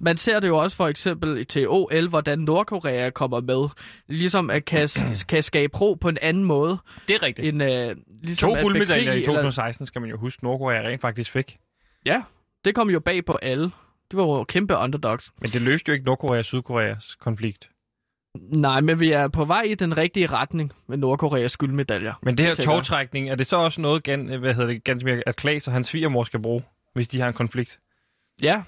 [0.00, 3.68] Man ser det jo også for eksempel til OL, hvordan Nordkorea kommer med.
[4.08, 4.88] Ligesom at kan,
[5.28, 6.78] kan skabe ro på en anden måde.
[7.08, 7.48] Det er rigtigt.
[7.48, 11.00] End, øh, ligesom To guldmedaljer i bekrige, eller- 2016, skal man jo huske, Nordkorea rent
[11.00, 11.56] faktisk fik.
[12.06, 12.22] Ja,
[12.64, 13.70] det kom jo bag på alle.
[14.10, 15.32] Det var jo kæmpe underdogs.
[15.40, 17.70] Men det løste jo ikke Nordkorea og Sydkoreas konflikt.
[18.38, 22.14] Nej, men vi er på vej i den rigtige retning med Nordkoreas guldmedaljer.
[22.22, 25.22] Men det her togtrækning, er det så også noget, gan, hvad hedder det, ganske mere,
[25.26, 26.62] at Klaas og hans svigermor skal bruge,
[26.94, 27.80] hvis de har en konflikt?
[28.42, 28.62] Ja,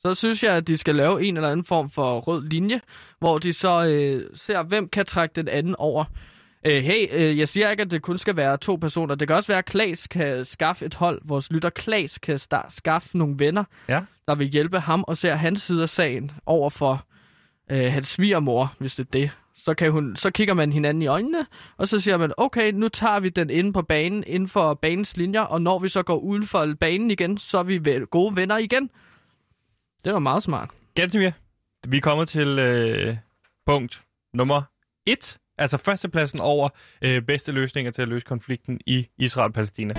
[0.00, 2.80] så synes jeg, at de skal lave en eller anden form for rød linje,
[3.18, 6.04] hvor de så øh, ser, hvem kan trække den anden over.
[6.66, 9.14] Øh, hey, øh, jeg siger ikke, at det kun skal være to personer.
[9.14, 11.20] Det kan også være, at Klaas kan skaffe et hold.
[11.24, 14.00] Vores lytter Klaas kan sta- skaffe nogle venner, Ja.
[14.28, 17.06] der vil hjælpe ham og ser hans side af sagen over for
[17.70, 19.30] øh, hans svigermor, hvis det er det.
[19.54, 21.46] Så, kan hun, så kigger man hinanden i øjnene,
[21.76, 25.16] og så siger man, okay, nu tager vi den inde på banen, inden for banens
[25.16, 28.56] linjer, og når vi så går uden for banen igen, så er vi gode venner
[28.56, 28.90] igen.
[30.04, 30.70] Det var meget smart.
[30.94, 31.30] Gantemir,
[31.88, 33.16] vi er kommet til øh,
[33.66, 34.02] punkt
[34.34, 34.62] nummer
[35.06, 35.38] et.
[35.58, 36.68] Altså førstepladsen over
[37.02, 39.94] øh, bedste løsninger til at løse konflikten i Israel og Palæstina.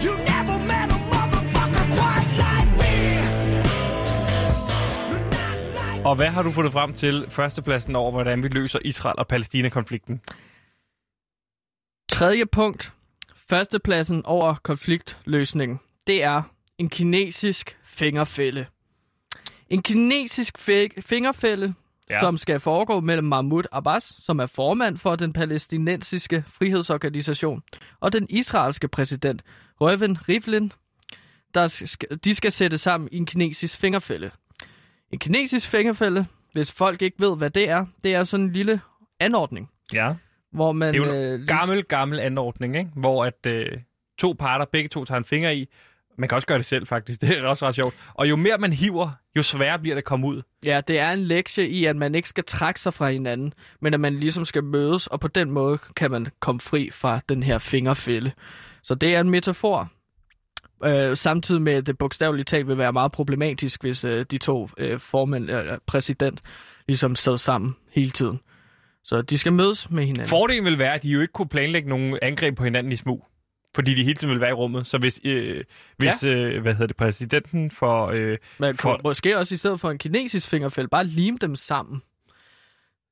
[6.05, 10.21] Og hvad har du fundet frem til førstepladsen over, hvordan vi løser Israel og Palæstina-konflikten?
[12.09, 12.93] Tredje punkt.
[13.49, 15.79] Førstepladsen over konfliktløsningen.
[16.07, 16.41] Det er
[16.77, 18.65] en kinesisk fingerfælde.
[19.69, 21.73] En kinesisk fi- fingerfælde,
[22.09, 22.19] Ja.
[22.19, 27.63] som skal foregå mellem Mahmoud Abbas, som er formand for den palæstinensiske frihedsorganisation,
[27.99, 29.43] og den israelske præsident
[29.81, 30.71] Reuven Rivlin.
[31.53, 34.31] Der sk- de skal sætte sammen i en kinesisk fingerfælde.
[35.11, 38.81] En kinesisk fingerfælde, hvis folk ikke ved, hvad det er, det er sådan en lille
[39.19, 40.13] anordning, Ja.
[40.51, 40.93] hvor man...
[40.93, 42.89] Det er jo øh, en lig- gammel, gammel anordning, ikke?
[42.95, 43.65] hvor at øh,
[44.17, 45.67] to parter, begge to tager en finger i.
[46.17, 47.21] Man kan også gøre det selv, faktisk.
[47.21, 47.95] Det er også ret sjovt.
[48.13, 50.41] Og jo mere man hiver, jo sværere bliver det at komme ud.
[50.65, 53.93] Ja, det er en lektie i, at man ikke skal trække sig fra hinanden, men
[53.93, 57.43] at man ligesom skal mødes, og på den måde kan man komme fri fra den
[57.43, 58.32] her fingerfælde.
[58.84, 59.91] Så det er en metafor.
[60.86, 64.67] Øh, samtidig med, at det bogstaveligt talt vil være meget problematisk, hvis øh, de to
[64.78, 66.41] øh, formænd, øh, præsident,
[66.88, 68.39] ligesom sad sammen hele tiden.
[69.04, 70.30] Så de skal mødes med hinanden.
[70.30, 73.26] Fordelen vil være, at de jo ikke kunne planlægge nogle angreb på hinanden i smug.
[73.75, 74.88] Fordi de hele tiden vil være i rummet.
[74.88, 75.63] Så hvis, øh,
[75.97, 78.07] hvis øh, hvad hedder det, præsidenten for...
[78.07, 82.01] Øh, Man for- måske også i stedet for en kinesisk fingerfælde bare lime dem sammen.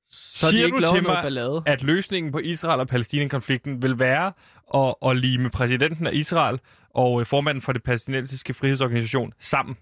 [0.10, 1.64] Så Siger de ikke du til mig, ballade.
[1.66, 4.34] at løsningen på Israel- og Palæstina-konflikten vil være
[4.76, 9.76] at, at lime præsidenten af Israel og øh, formanden for det palæstinensiske frihedsorganisation sammen.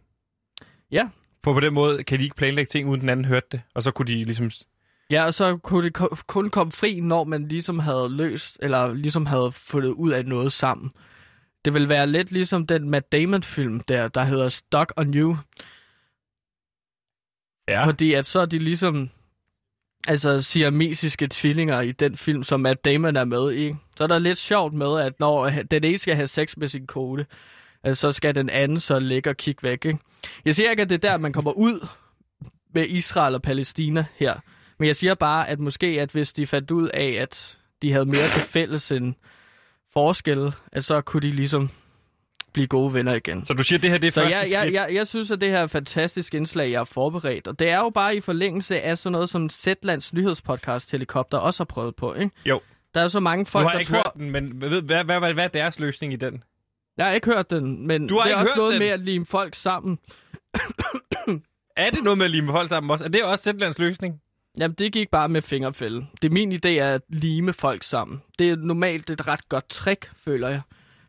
[0.91, 1.09] Ja.
[1.43, 3.61] For på den måde kan de ikke planlægge ting, uden den anden hørte det.
[3.73, 4.51] Og så kunne de ligesom...
[5.11, 5.93] Ja, og så kunne det
[6.27, 10.51] kun komme fri, når man ligesom havde løst, eller ligesom havde fundet ud af noget
[10.51, 10.91] sammen.
[11.65, 15.37] Det vil være lidt ligesom den Matt Damon-film der, der hedder Stuck on You.
[17.67, 17.85] Ja.
[17.85, 19.09] Fordi at så er de ligesom
[20.07, 23.73] altså siamesiske tvillinger i den film, som Matt Damon er med i.
[23.97, 26.87] Så er der lidt sjovt med, at når den ene skal have sex med sin
[26.87, 27.25] kone,
[27.93, 29.85] så skal den anden så ligge og kigge væk.
[29.85, 29.99] Ikke?
[30.45, 31.87] Jeg siger ikke, at det er der, man kommer ud
[32.73, 34.39] med Israel og Palæstina her.
[34.79, 38.05] Men jeg siger bare, at måske, at hvis de fandt ud af, at de havde
[38.05, 39.13] mere til fælles end
[39.93, 41.69] forskelle, at så kunne de ligesom
[42.53, 43.45] blive gode venner igen.
[43.45, 44.73] Så du siger, at det her det er Så første jeg, jeg, skridt?
[44.73, 47.47] jeg, jeg synes, at det her er et fantastisk indslag, jeg har forberedt.
[47.47, 51.59] Og det er jo bare i forlængelse af sådan noget, som Zetlands nyhedspodcast Helikopter også
[51.59, 52.31] har prøvet på, ikke?
[52.45, 52.61] Jo.
[52.93, 53.97] Der er så mange folk, har jeg der ikke tror...
[53.97, 56.43] hørt den, men hvad, hvad, hvad, hvad, hvad er deres løsning i den?
[56.97, 58.79] Jeg har ikke hørt den, men Du har det er også noget den?
[58.79, 59.99] med at lime folk sammen.
[61.77, 63.03] Er det noget med at lime folk sammen også?
[63.05, 64.21] Er det også Zetlands løsning?
[64.59, 66.05] Jamen, det gik bare med fingerfælde.
[66.21, 68.21] Det er min idé er at lime folk sammen.
[68.39, 70.61] Det er normalt et ret godt trick, føler jeg,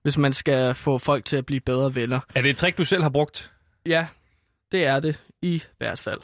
[0.02, 2.20] hvis man skal få folk til at blive bedre venner.
[2.34, 3.52] Er det et trick, du selv har brugt?
[3.86, 4.06] Ja,
[4.72, 6.20] det er det i hvert fald.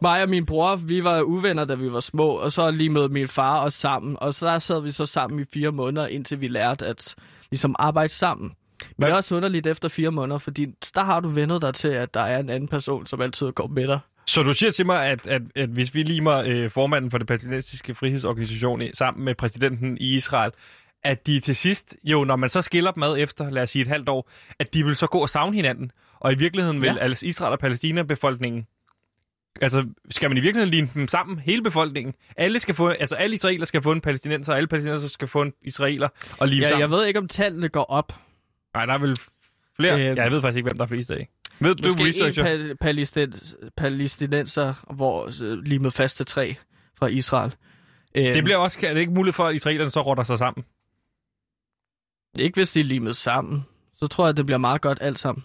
[0.00, 3.08] Mig og min bror, vi var uvenner, da vi var små, og så lige med
[3.08, 6.40] min far os sammen, og så der sad vi så sammen i fire måneder, indtil
[6.40, 7.14] vi lærte at
[7.50, 8.52] ligesom arbejde sammen.
[8.96, 11.88] Men det er også underligt efter fire måneder, fordi der har du vendet dig til,
[11.88, 14.00] at der er en anden person, som altid går med dig.
[14.28, 17.26] Så du siger til mig, at, at, at hvis vi limer øh, formanden for det
[17.26, 20.52] palæstinensiske frihedsorganisation i- sammen med præsidenten i Israel,
[21.04, 23.82] at de til sidst, jo, når man så skiller dem ad efter, lad os sige
[23.82, 25.90] et halvt år, at de vil så gå og savne hinanden.
[26.20, 26.96] Og i virkeligheden vil Ja.
[26.98, 28.66] altså Israel og Palæstina-befolkningen,
[29.62, 32.14] altså skal man i virkeligheden lime dem sammen, hele befolkningen?
[32.36, 35.42] Alle skal få, altså alle israeler skal få en palæstinenser, og alle palæstinenser skal få
[35.42, 36.80] en israeler og lime Ja, sammen.
[36.80, 38.12] jeg ved ikke, om tallene går op.
[38.74, 39.16] Nej, der er vel
[39.76, 39.96] flere.
[39.98, 41.28] Ja, jeg ved faktisk ikke, hvem der er flest af.
[41.60, 42.46] Ved du, Måske researcher?
[42.46, 46.54] en pa- palæstin- palæstinenser, hvor øh, limet fast til tre
[46.98, 47.54] fra Israel.
[48.14, 50.64] Øhm, Det bliver også, er det ikke muligt for, at israelerne så rotter sig sammen?
[52.38, 53.64] Ikke hvis de er limet sammen.
[53.96, 55.44] Så tror jeg, det bliver meget godt alt sammen.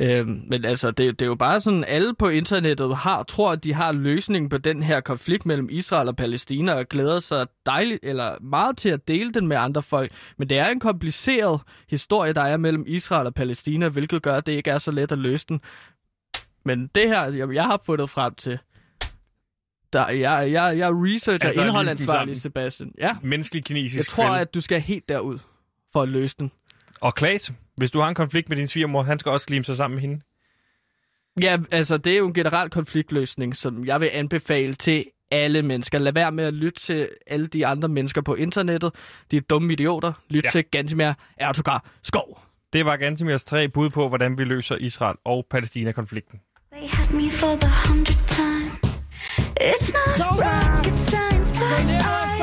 [0.00, 3.64] Øhm, men altså, det, det er jo bare sådan, alle på internettet har, tror, at
[3.64, 8.00] de har løsningen på den her konflikt mellem Israel og Palæstina, og glæder sig dejligt,
[8.02, 10.12] eller meget til at dele den med andre folk.
[10.36, 14.46] Men det er en kompliceret historie, der er mellem Israel og Palæstina, hvilket gør, at
[14.46, 15.60] det ikke er så let at løse den.
[16.64, 18.58] Men det her, jeg, jeg har fundet frem til,
[19.92, 22.40] der, jeg, jeg, jeg er researcher Altså, indholdansvarlig.
[22.40, 22.92] Sebastian.
[22.98, 24.40] Ja, Menneskelig kinesisk jeg tror, fælde.
[24.40, 25.38] at du skal helt derud
[25.92, 26.52] for at løse den.
[27.00, 29.76] Og Klaas, hvis du har en konflikt med din svigermor, han skal også lime sig
[29.76, 30.20] sammen med hende.
[31.42, 35.98] Ja, altså det er jo en generel konfliktløsning, som jeg vil anbefale til alle mennesker.
[35.98, 38.92] Lad være med at lytte til alle de andre mennesker på internettet.
[39.30, 40.12] De er dumme idioter.
[40.28, 40.50] Lyt Ja.
[40.50, 42.40] til Gantimer Erdogan Skov.
[42.72, 46.40] Det var Gantemirs tre bud på, hvordan vi løser Israel og Palæstina-konflikten.
[46.72, 48.70] They had me for the hundredth time.
[49.60, 52.39] It's not rocket science, but I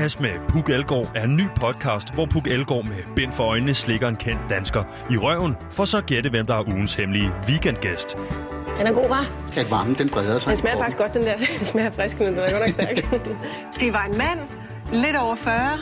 [0.00, 3.74] Ass med Puk Elgård er en ny podcast, hvor Puk Elgård med bind for øjnene
[3.74, 8.16] slikker en kendt dansker i røven, for så gætte, hvem der er ugens hemmelige weekendgæst.
[8.78, 9.26] Den er god, var.
[9.56, 10.50] at varmen den breder sig.
[10.50, 11.36] Den smager faktisk godt, den der.
[11.58, 13.22] Den smager frisk, men den er godt nok stærk.
[13.80, 14.38] Det var en mand,
[14.92, 15.78] lidt over 40.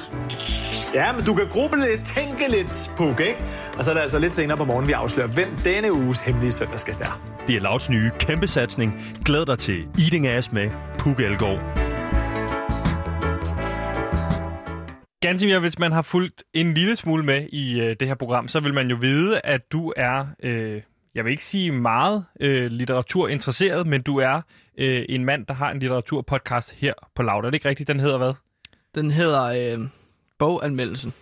[0.94, 3.36] Ja, men du kan gruble lidt, tænke lidt, Puk, ikke?
[3.78, 6.52] Og så er det altså lidt senere på morgenen, vi afslører, hvem denne uges hemmelige
[6.52, 7.20] søndagsgæst er.
[7.46, 8.94] Det er Louds nye kæmpesatsning.
[9.24, 11.87] Glæd dig til Eating Ass med Puk Elgård.
[15.20, 18.60] Gantemir, hvis man har fulgt en lille smule med i øh, det her program, så
[18.60, 20.82] vil man jo vide, at du er øh,
[21.14, 24.40] jeg vil ikke sige meget øh, litteraturinteresseret, men du er
[24.78, 27.44] øh, en mand, der har en litteraturpodcast her på Loud.
[27.44, 27.86] Er det ikke rigtigt?
[27.88, 28.32] Den hedder hvad?
[28.94, 29.44] Den hedder
[29.78, 29.86] øh,
[30.38, 31.12] Boganmeldelsen,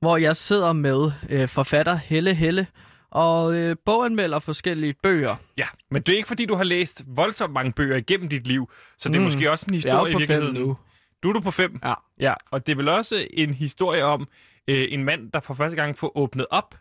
[0.00, 2.66] hvor jeg sidder med øh, forfatter Helle Helle
[3.10, 5.36] og øh, boganmelder forskellige bøger.
[5.58, 8.70] Ja, men det er ikke fordi, du har læst voldsomt mange bøger igennem dit liv,
[8.98, 9.24] så det er Mm.
[9.24, 10.54] måske også en historie i virkeligheden.
[10.54, 10.76] nu.
[11.22, 11.80] Du er du på fem?
[11.84, 11.94] Ja.
[12.20, 14.28] Ja, og det er vel også en historie om
[14.68, 16.74] øh, en mand, der for første gang får åbnet op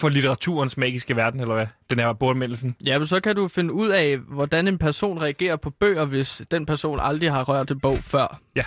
[0.00, 1.66] for litteraturens magiske verden, eller hvad?
[1.90, 2.76] Den her boganmeldelsen.
[2.86, 6.42] Ja, men så kan du finde ud af, hvordan en person reagerer på bøger, hvis
[6.50, 8.40] den person aldrig har rørt en bog før.
[8.56, 8.64] Ja.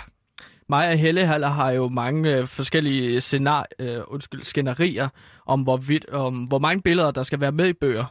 [0.68, 5.08] Mig og Helle Haller har jo mange øh, forskellige scenar, øh, undskyld, skænderier
[5.46, 8.04] om, hvor, vidt, om hvor mange billeder, der skal være med i bøger.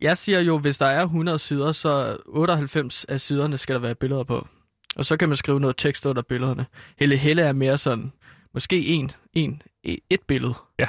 [0.00, 3.94] Jeg siger jo, hvis der er 100 sider, så 98 af siderne skal der være
[3.94, 4.46] billeder på.
[4.96, 6.66] Og så kan man skrive noget tekst under billederne.
[6.98, 8.12] Helle Helle er mere sådan,
[8.54, 9.62] måske en, en,
[10.10, 10.86] et billede Ja.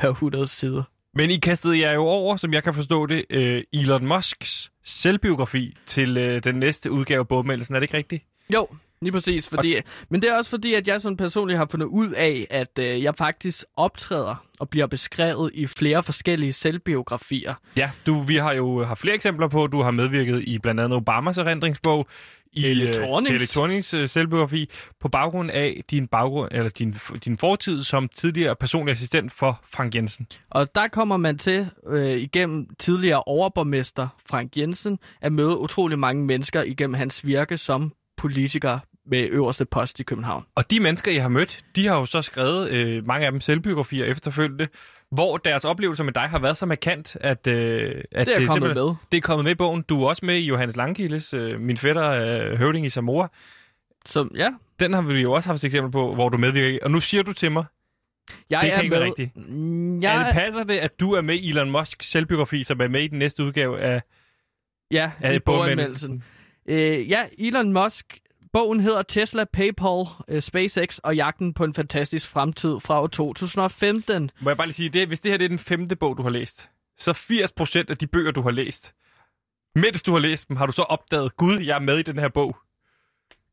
[0.00, 0.82] per 100 sider.
[1.14, 5.76] Men I kastede jer jo over, som jeg kan forstå det, øh, Elon Musks selvbiografi
[5.86, 7.74] til øh, den næste udgave af bogmeldelsen.
[7.74, 8.24] Er det ikke rigtigt?
[8.54, 8.68] Jo,
[9.02, 9.48] lige præcis.
[9.48, 9.76] Fordi,
[10.08, 13.02] men det er også fordi, at jeg sådan personligt har fundet ud af, at øh,
[13.02, 17.54] jeg faktisk optræder og bliver beskrevet i flere forskellige selvbiografier.
[17.76, 20.96] Ja, du, vi har jo haft flere eksempler på, du har medvirket i blandt andet
[20.96, 22.08] Obamas erindringsbog,
[22.56, 23.30] i Helle øh, Thornings.
[23.30, 26.94] Helle Thornings øh, selvbiografi, på baggrund af din, baggrund, eller din,
[27.24, 30.26] din fortid som tidligere personlig assistent for Frank Jensen.
[30.50, 36.24] Og der kommer man til, øh, igennem tidligere overborgmester Frank Jensen, at møde utrolig mange
[36.24, 40.44] mennesker igennem hans virke som politiker med øverste post i København.
[40.54, 43.40] Og de mennesker, jeg har mødt, de har jo så skrevet øh, mange af dem
[43.40, 44.68] selvbiografier efterfølgende,
[45.10, 47.54] hvor deres oplevelser med dig har været så markant, at, øh,
[48.12, 48.94] at Det er kommet simpelthen- med.
[49.12, 49.82] Det er kommet med i bogen.
[49.82, 52.06] Du er også med i Johannes Langkildes, øh, min fætter,
[52.50, 53.28] øh, høvding i Samora.
[54.06, 54.50] Så ja,
[54.80, 56.78] Den har vi jo også haft et eksempel på, hvor du medvirker i.
[56.82, 57.64] Og nu siger du til mig,
[58.50, 58.98] jeg det er kan ikke med.
[58.98, 59.36] være rigtigt.
[59.48, 60.12] Mm, Ja.
[60.12, 62.88] Er Jeg, det passer det, at du er med i Elon Musks selvbiografi, som er
[62.88, 64.02] med i den næste udgave af,
[64.90, 66.24] ja, af boganmeldelsen?
[66.68, 68.18] Øh, ja, Elon Musk.
[68.56, 74.30] Bogen hedder Tesla, PayPal, øh, SpaceX og jagten på en fantastisk fremtid fra år 2015.
[74.40, 76.22] Må jeg bare lige sige, det, hvis det her det er den femte bog, du
[76.22, 78.94] har læst, så 80% af de bøger, du har læst,
[79.74, 82.18] mens du har læst dem, har du så opdaget, gud, jeg er med i den
[82.18, 82.56] her bog.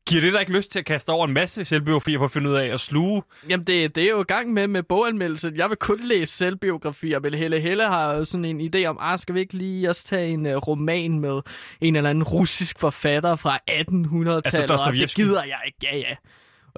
[0.08, 2.50] Giver det dig ikke lyst til at kaste over en masse selvbiografier for at finde
[2.50, 3.22] ud af at sluge?
[3.48, 5.56] Jamen, det, det er jo i gang med med boganmeldelsen.
[5.56, 9.18] Jeg vil kun læse selvbiografier, men Helle Helle har jo sådan en idé om, ah,
[9.18, 11.42] skal vi ikke lige også tage en uh, roman med
[11.80, 14.70] en eller anden russisk forfatter fra 1800-tallet?
[14.70, 16.14] Altså det gider jeg ikke, ja ja.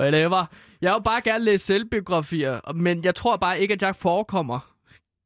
[0.01, 0.45] Whatever.
[0.81, 4.74] Jeg vil bare gerne læse selvbiografier, men jeg tror bare ikke, at jeg forekommer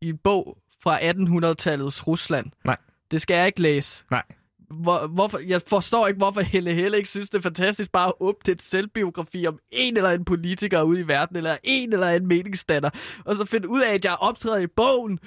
[0.03, 2.47] i en bog fra 1800-tallets Rusland.
[2.65, 2.77] Nej.
[3.11, 4.05] Det skal jeg ikke læse.
[4.11, 4.23] Nej.
[4.71, 8.13] Hvor, hvorfor, jeg forstår ikke, hvorfor Helle Helle ikke synes, det er fantastisk bare at
[8.21, 12.29] åbne et selvbiografi om en eller anden politiker ude i verden, eller en eller anden
[12.29, 12.91] meningsstander,
[13.25, 15.19] og så finde ud af, at jeg optræder i bogen.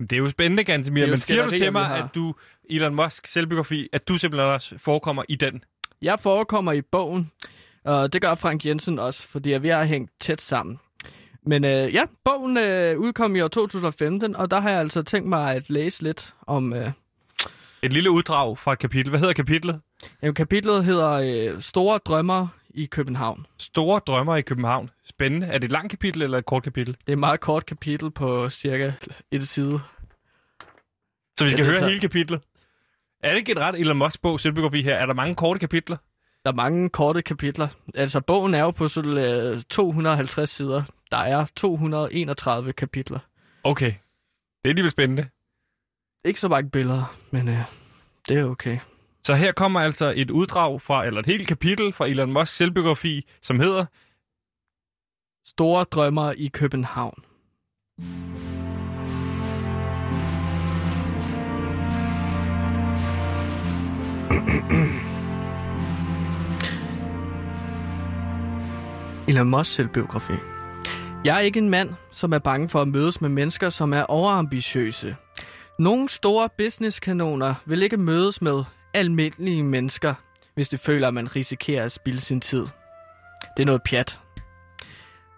[0.00, 2.34] Det er jo spændende, Gantemir, men siger du til mig, at du,
[2.70, 5.64] Elon Musk selvbiografi, at du simpelthen også forekommer i den?
[6.02, 7.32] Jeg forekommer i bogen,
[7.84, 10.78] og det gør Frank Jensen også, fordi vi har hængt tæt sammen.
[11.42, 15.28] Men øh, ja, bogen øh, udkom i år 2015, og der har jeg altså tænkt
[15.28, 16.72] mig at læse lidt om...
[16.72, 16.90] Øh,
[17.82, 19.10] Et lille uddrag fra et kapitel.
[19.10, 19.80] Hvad hedder kapitlet?
[20.22, 21.10] jamen, kapitlet hedder
[21.54, 23.46] øh, Store Drømmer i København.
[23.58, 24.90] Store drømmer i København.
[25.04, 25.46] Spændende.
[25.46, 26.94] Er det et langt kapitel eller et kort kapitel?
[27.00, 28.92] Det er et meget kort kapitel på cirka
[29.30, 29.80] et side.
[31.38, 31.90] Så vi skal Ja, høre klart.
[31.90, 32.40] hele kapitlet.
[33.22, 34.94] Er det ikke et ret Elon Musk bog selvbiografi her?
[34.94, 35.96] Er der mange korte kapitler?
[36.44, 37.68] Der er mange korte kapitler.
[37.94, 39.18] Altså, bogen er jo på sådan,
[39.56, 40.82] øh, 250 sider.
[41.10, 43.18] Der er 231 kapitler.
[43.64, 43.86] Okay.
[43.86, 45.28] Det er alligevel spændende.
[46.24, 47.54] Ikke så mange billeder, men øh,
[48.28, 48.78] det er okay.
[49.22, 53.26] Så her kommer altså et uddrag fra, eller et helt kapitel fra Elon Musks selvbiografi,
[53.42, 53.84] som hedder
[55.44, 57.24] Store drømmer i København.
[69.28, 70.32] Elon Musk selvbiografi.
[71.24, 74.02] Jeg er ikke en mand, som er bange for at mødes med mennesker, som er
[74.02, 75.16] overambitiøse.
[75.78, 78.64] Nogle store businesskanoner vil ikke mødes med
[78.94, 80.14] almindelige mennesker,
[80.54, 82.66] hvis de føler, at man risikerer at spilde sin tid.
[83.56, 84.20] Det er noget pjat.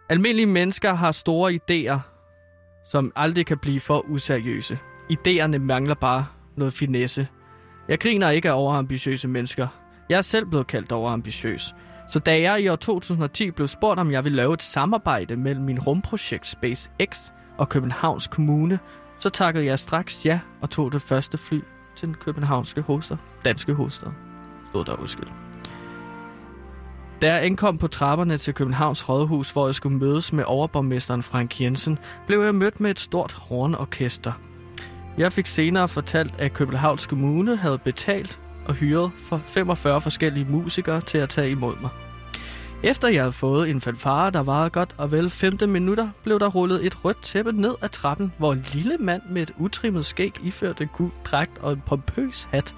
[0.09, 1.99] Almindelige mennesker har store idéer,
[2.91, 4.79] som aldrig kan blive for useriøse.
[5.13, 6.27] Idéerne mangler bare
[6.57, 7.29] noget finesse.
[7.89, 9.69] Jeg griner ikke af overambitiøse mennesker.
[10.09, 11.75] Jeg er selv blevet kaldt overambitiøs.
[12.09, 15.65] Så da jeg i år 2010 blev spurgt, om jeg ville lave et samarbejde mellem
[15.65, 18.79] min rumprojekt SpaceX og Københavns Kommune,
[19.21, 21.61] så takkede jeg straks ja og tog det første fly
[21.97, 23.17] til den københavnske hovedstad.
[23.45, 24.09] Danske hovedstad.
[24.71, 25.29] Stod der undskyld.
[27.23, 31.61] Da jeg indkom på trapperne til Københavns Rådhus, hvor jeg skulle mødes med overborgmesteren Frank
[31.61, 34.33] Jensen, blev jeg mødt med et stort hornorkester.
[35.19, 41.01] Jeg fik senere fortalt, at Københavns Kommune havde betalt og hyret for 45 forskellige musikere
[41.01, 41.91] til at tage imod mig.
[42.83, 46.49] Efter jeg havde fået en fanfare, der varede godt og vel 15 minutter, blev der
[46.49, 50.35] rullet et rødt tæppe ned ad trappen, hvor en lille mand med et utrimmet skæg
[50.43, 52.75] iført en gul dragt og en pompøs hat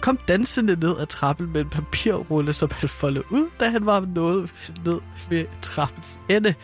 [0.00, 4.00] kom dansende ned ad trappen med en papirrulle, som han foldede ud, da han var
[4.00, 4.50] nået
[4.84, 6.54] ned ved trappens ende.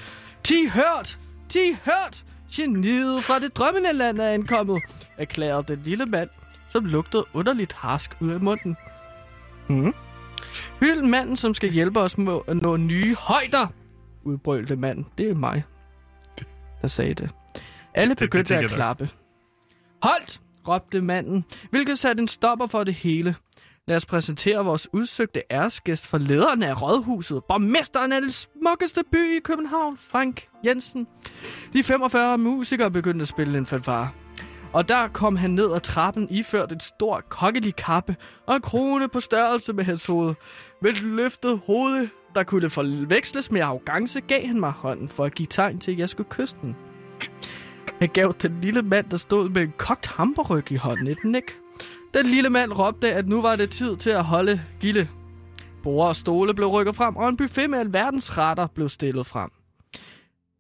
[0.45, 1.18] Ti hørt!
[1.49, 2.24] Ti hørt!
[2.53, 4.83] Geniet fra det drømmende land er ankommet,
[5.18, 6.29] erklærede den lille mand,
[6.68, 8.77] som lugtede underligt harsk ud af munden.
[9.68, 9.95] Hmm.
[10.80, 13.66] Hyld manden, som skal hjælpe os med at nå nye højder,
[14.24, 15.07] udbrølte manden.
[15.18, 15.64] Det er mig,
[16.82, 17.30] der sagde det.
[17.94, 18.96] Alle Det- det begyndte tænker at jeg nok.
[18.96, 19.09] klappe.
[20.02, 23.34] Holdt, råbte manden, hvilket satte en stopper for det hele.
[23.88, 29.36] Lad os præsentere vores udsøgte æresgæst for lederen af Rådhuset, borgmesteren af det smukkeste by
[29.36, 31.07] i København, Frank Jensen.
[31.72, 34.09] De 45 musikere begyndte at spille en fanfare.
[34.77, 38.16] Og der kom han ned ad trappen iført et stort kokkelig kappe
[38.47, 40.35] og en krone på størrelse med hans hoved.
[40.83, 45.35] Med et løftet hoved, der kunne forveksles med arrogance, gav han mig hånden for at
[45.35, 46.77] give tegn til, at jeg skulle kysse den.
[48.01, 51.57] Jeg gav den lille mand, der stod med en kogt hamburg i hånden, et nik.
[52.14, 55.09] Den lille mand råbte, at nu var det tid til at holde gilde.
[55.83, 59.51] Bord og stole blev rykket frem, og en buffet med alverdens retter blev stillet frem.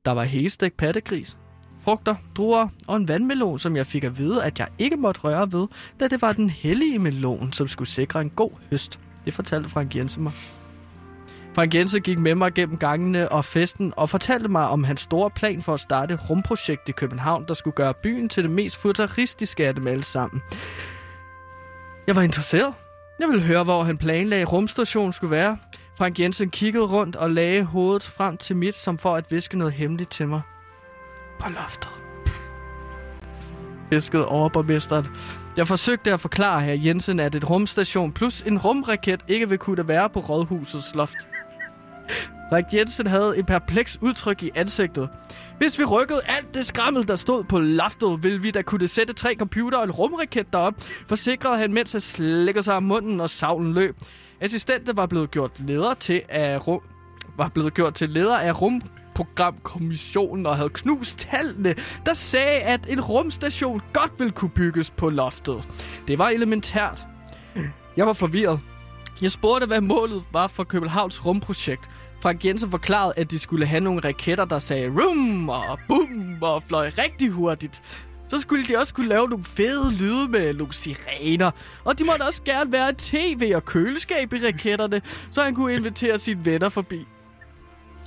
[0.04, 1.38] Der var helstegt pattegris,
[1.86, 5.52] frugter, druer og en vandmelon, som jeg fik at vide, at jeg ikke måtte røre
[5.52, 5.68] ved,
[6.00, 8.98] da det var den hellige melon, som skulle sikre en god høst.
[9.24, 10.32] Det fortalte Frank Jensen mig.
[11.54, 15.30] Frank Jensen gik med mig gennem gangene og festen og fortalte mig om hans store
[15.30, 18.76] plan for at starte et rumprojekt i København, der skulle gøre byen til det mest
[18.76, 20.42] futuristiske af dem alle sammen.
[22.06, 22.74] Jeg var interesseret.
[23.18, 25.58] Jeg ville høre, hvor han planlagde rumstationen skulle være.
[25.98, 29.72] Frank Jensen kiggede rundt og lagde hovedet frem til mit, som for at viske noget
[29.72, 30.40] hemmeligt til mig.
[31.38, 31.90] På loftet.
[33.92, 35.06] Fisket overborgmesteren.
[35.56, 39.88] Jeg forsøgte at forklare her Jensen, at et rumstation plus en rumraket ikke vil kunne
[39.88, 41.28] være på rådhusets loft.
[42.52, 45.08] Rik Jensen havde et perpleks udtryk i ansigtet.
[45.58, 49.12] Hvis vi rykkede alt det skrammel, der stod på loftet, ville vi da kunne sætte
[49.12, 50.74] tre computer og en rumraket derop,
[51.08, 53.96] forsikrede han, mens han slikker sig om munden og savlen løb.
[54.40, 56.80] Assistenten var blevet gjort leder til af rum,
[57.36, 58.82] var blevet gjort til leder af rum
[59.18, 61.74] rumprogramkommissionen og havde knust tallene,
[62.06, 65.68] der sagde, at en rumstation godt ville kunne bygges på loftet.
[66.08, 67.06] Det var elementært.
[67.96, 68.60] Jeg var forvirret.
[69.22, 71.90] Jeg spurgte, hvad målet var for Københavns rumprojekt.
[72.20, 76.62] Frank Jensen forklarede, at de skulle have nogle raketter, der sagde rum og bum og
[76.62, 77.82] fløj rigtig hurtigt.
[78.28, 81.50] Så skulle de også kunne lave nogle fede lyde med nogle sirener.
[81.84, 86.18] Og de måtte også gerne være tv og køleskab i raketterne, så han kunne invitere
[86.18, 87.06] sine venner forbi.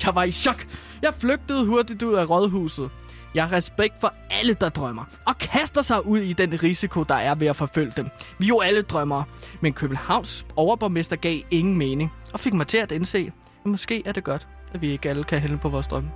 [0.06, 0.66] Jeg var i chok.
[1.02, 2.90] Jeg flygtede hurtigt ud af rådhuset.
[3.36, 7.16] Jeg har respekt for alle, der drømmer, og kaster sig ud i den risiko, der
[7.16, 8.10] er ved at forfølge dem.
[8.40, 9.24] Vi er jo alle drømmere,
[9.62, 13.32] men Københavns overborgmester gav ingen mening, og fik mig til at indse,
[13.66, 16.10] at måske er det godt, at vi ikke alle kan hælde på vores drømme.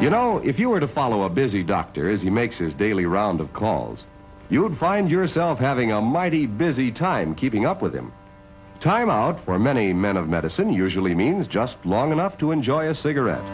[0.00, 3.06] You know, if you were to follow a busy doctor as he makes his daily
[3.06, 4.04] round of calls,
[4.50, 8.12] you'd find yourself having a mighty busy time keeping up with him.
[8.78, 12.94] Time out for many men of medicine usually means just long enough to enjoy a
[12.94, 13.44] cigarette.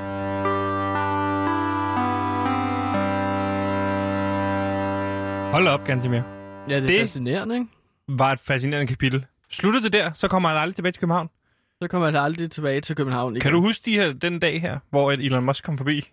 [5.53, 6.23] Hold op, Gantimir.
[6.69, 7.67] Ja, det er Det- fascinerende, ikke?
[8.09, 9.27] Var et fascinerende kapitel.
[9.51, 11.29] Sluttede det der, så kommer han aldrig tilbage til København.
[11.83, 13.41] Så kommer jeg aldrig tilbage til København igen.
[13.41, 16.11] Kan du huske de her, den dag her, hvor at Elon Musk kom forbi?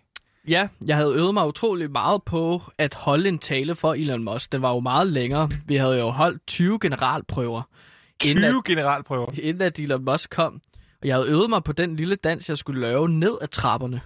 [0.48, 4.52] Ja, jeg havde øvet mig utrolig meget på at holde en tale for Elon Musk.
[4.52, 5.48] Den var jo meget længere.
[5.66, 7.62] Vi havde jo holdt 20 generalprøver.
[8.20, 9.30] 20 inden at, generalprøver.
[9.42, 10.60] inden at Elon Musk kom.
[11.02, 14.00] Og jeg havde øvet mig på den lille dans, jeg skulle lave ned ad trapperne.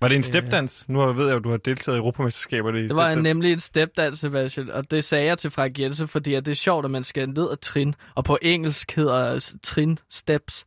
[0.00, 0.88] Var det en stepdans?
[0.88, 3.34] Nu ved jeg jo, at du har deltaget i Europamesterskaberne i Det var stepdans.
[3.36, 6.56] nemlig en stepdans, Sebastian, og det sagde jeg til Frank Jensen, fordi at det er
[6.56, 10.64] sjovt, at man skal ned ad trin, og på engelsk hedder trin steps,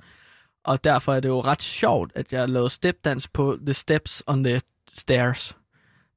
[0.66, 4.44] og derfor er det jo ret sjovt, at jeg lavede stepdans på the steps on
[4.44, 4.62] the
[4.94, 5.56] stairs.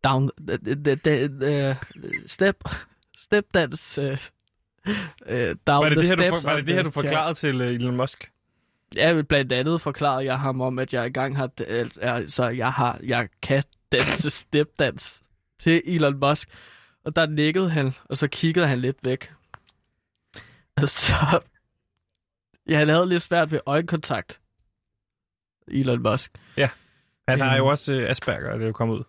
[0.04, 1.76] Down, the, the, the, the
[2.26, 2.64] step,
[3.16, 4.16] stepdans, uh,
[5.26, 6.90] uh, down Var det the det her, du, steps for, var det, det her, du
[6.90, 8.30] forklarede til uh, Elon Musk?
[8.94, 11.50] Ja, blandt andet forklarede jeg ham om, at jeg engang har,
[12.00, 13.62] altså jeg har, jeg kan
[13.92, 15.22] danse stepdans
[15.58, 16.48] til Elon Musk.
[17.04, 19.32] Og der nikkede han, og så kiggede han lidt væk.
[20.76, 21.14] Og så,
[22.68, 24.40] ja, han havde lidt svært ved øjenkontakt.
[25.68, 26.32] Elon Musk.
[26.56, 26.68] Ja.
[27.28, 27.58] Han har Øhm.
[27.58, 29.02] jo også uh, Asperger, er det jo kommet ud.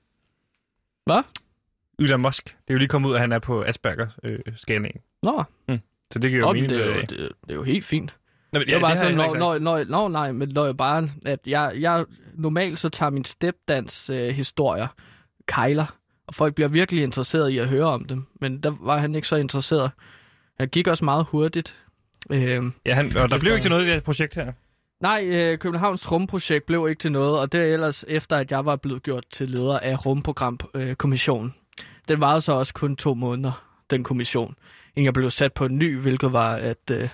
[1.06, 1.22] Hvad?
[2.00, 2.46] Elon Musk.
[2.46, 5.02] Det er jo lige kommet ud, at han er på Asperger-scanningen.
[5.24, 5.44] Nå,
[6.14, 6.70] så det giver jo Nå, men mening.
[6.80, 8.16] det, er jo, det, det, det er jo helt fint.
[8.52, 11.40] Nå, det var bare sådan, når, når, når, når, nej, men når jeg bare, at
[11.46, 14.88] jeg, jeg normalt så tager min stepdans øh, historier,
[15.48, 15.98] kejler,
[16.28, 19.28] og folk bliver virkelig interesseret i at høre om dem, men der var han ikke
[19.28, 19.92] så interesseret.
[20.60, 21.76] Han gik også meget hurtigt.
[22.32, 24.54] Øh, Ja, han, og der blev ikke til noget i det projekt her.
[25.02, 28.66] Nej, øh, Københavns Rumprojekt blev ikke til noget, og det er ellers efter, at jeg
[28.66, 31.54] var blevet gjort til leder af Rumprogramkommissionen.
[32.08, 34.56] Den varede så også kun to måneder, den kommission,
[34.96, 37.10] inden jeg blev sat på en ny, hvilket var at øh,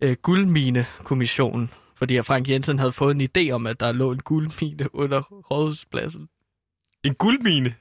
[0.00, 4.94] øh, guldmine-kommissionen, fordi Frank Jensen havde fået en idé om, at der lå en guldmine
[4.94, 6.28] under Rådhuspladsen.
[7.04, 7.74] En guldmine?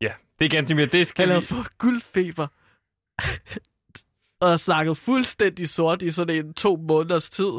[0.00, 0.86] Ja, det er ganske mere.
[0.86, 1.32] Det skal Han vi...
[1.32, 2.46] havde fået guldfeber.
[4.40, 7.52] Og snakket fuldstændig sort i sådan en to måneders tid.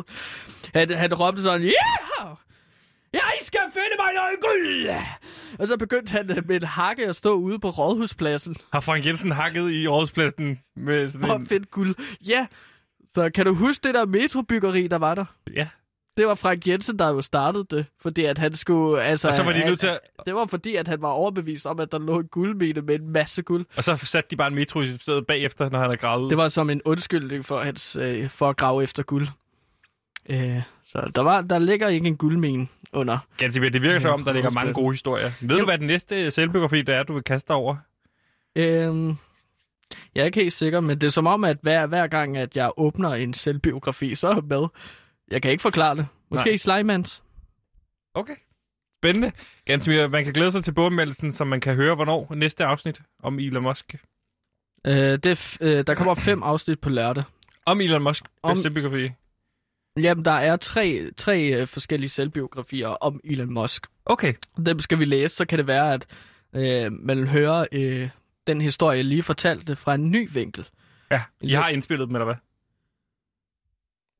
[0.73, 2.37] Han, han råbte sådan, yeah!
[3.13, 4.89] Jeg skal finde mig noget guld!
[5.59, 9.05] Og så begyndte han øh, med en hakke at stå ude på Rådhuspladsen Har Frank
[9.05, 11.47] Jensen hakket i Rådspladsen med sådan og en...
[11.47, 11.95] finde guld.
[12.21, 12.47] Ja,
[13.13, 15.25] så kan du huske det der metrobyggeri, der var der?
[15.55, 15.67] Ja.
[16.17, 19.03] Det var Frank Jensen, der jo startede det, fordi at han skulle...
[19.03, 21.65] Altså, Og så var de nødt til at- Det var fordi, at han var overbevist
[21.65, 23.65] om, at der lå en guldmine med en masse guld.
[23.77, 26.29] Og så satte de bare en metro i stedet bagefter, når han har gravet.
[26.29, 29.27] Det var som en undskyldning for, hans, øh, for at grave efter guld.
[30.29, 33.17] Øh, så der, var, der ligger ikke en guldmine under.
[33.37, 33.69] Ganske.
[33.69, 35.31] Det virker som om, der ligger mange gode historier.
[35.41, 37.75] Ved du, hvad den næste selvbiografi der er, du vil kaste dig over?
[38.55, 39.07] Øhm,
[40.15, 42.55] jeg er ikke helt sikker, men det er som om, at hver, hver gang, at
[42.55, 44.65] jeg åbner en selvbiografi, så er jeg med.
[45.31, 46.07] Jeg kan ikke forklare det.
[46.31, 46.57] Måske Nej.
[46.57, 47.23] Slimans.
[48.13, 48.35] Okay.
[49.01, 49.31] Spændende.
[49.65, 50.07] Ganske.
[50.07, 53.63] Man kan glæde sig til bogmeldelsen, som man kan høre, hvornår næste afsnit om Elon
[53.63, 53.95] Musk.
[54.87, 57.23] Øh, det øh, der kommer fem afsnit på lørdag.
[57.65, 58.23] Om Elon Musk.
[58.43, 58.51] Om...
[58.51, 59.11] Om- Selvbiografi.
[59.99, 63.87] Jamen, der er tre, tre øh, forskellige selvbiografier om Elon Musk.
[64.05, 64.33] Okay.
[64.65, 66.05] Dem skal vi læse, så kan det være, at
[66.55, 68.09] øh, man hører øh,
[68.47, 70.69] den historie, jeg lige fortalte, fra en ny vinkel.
[71.11, 72.35] Ja, I har indspillet dem, eller hvad?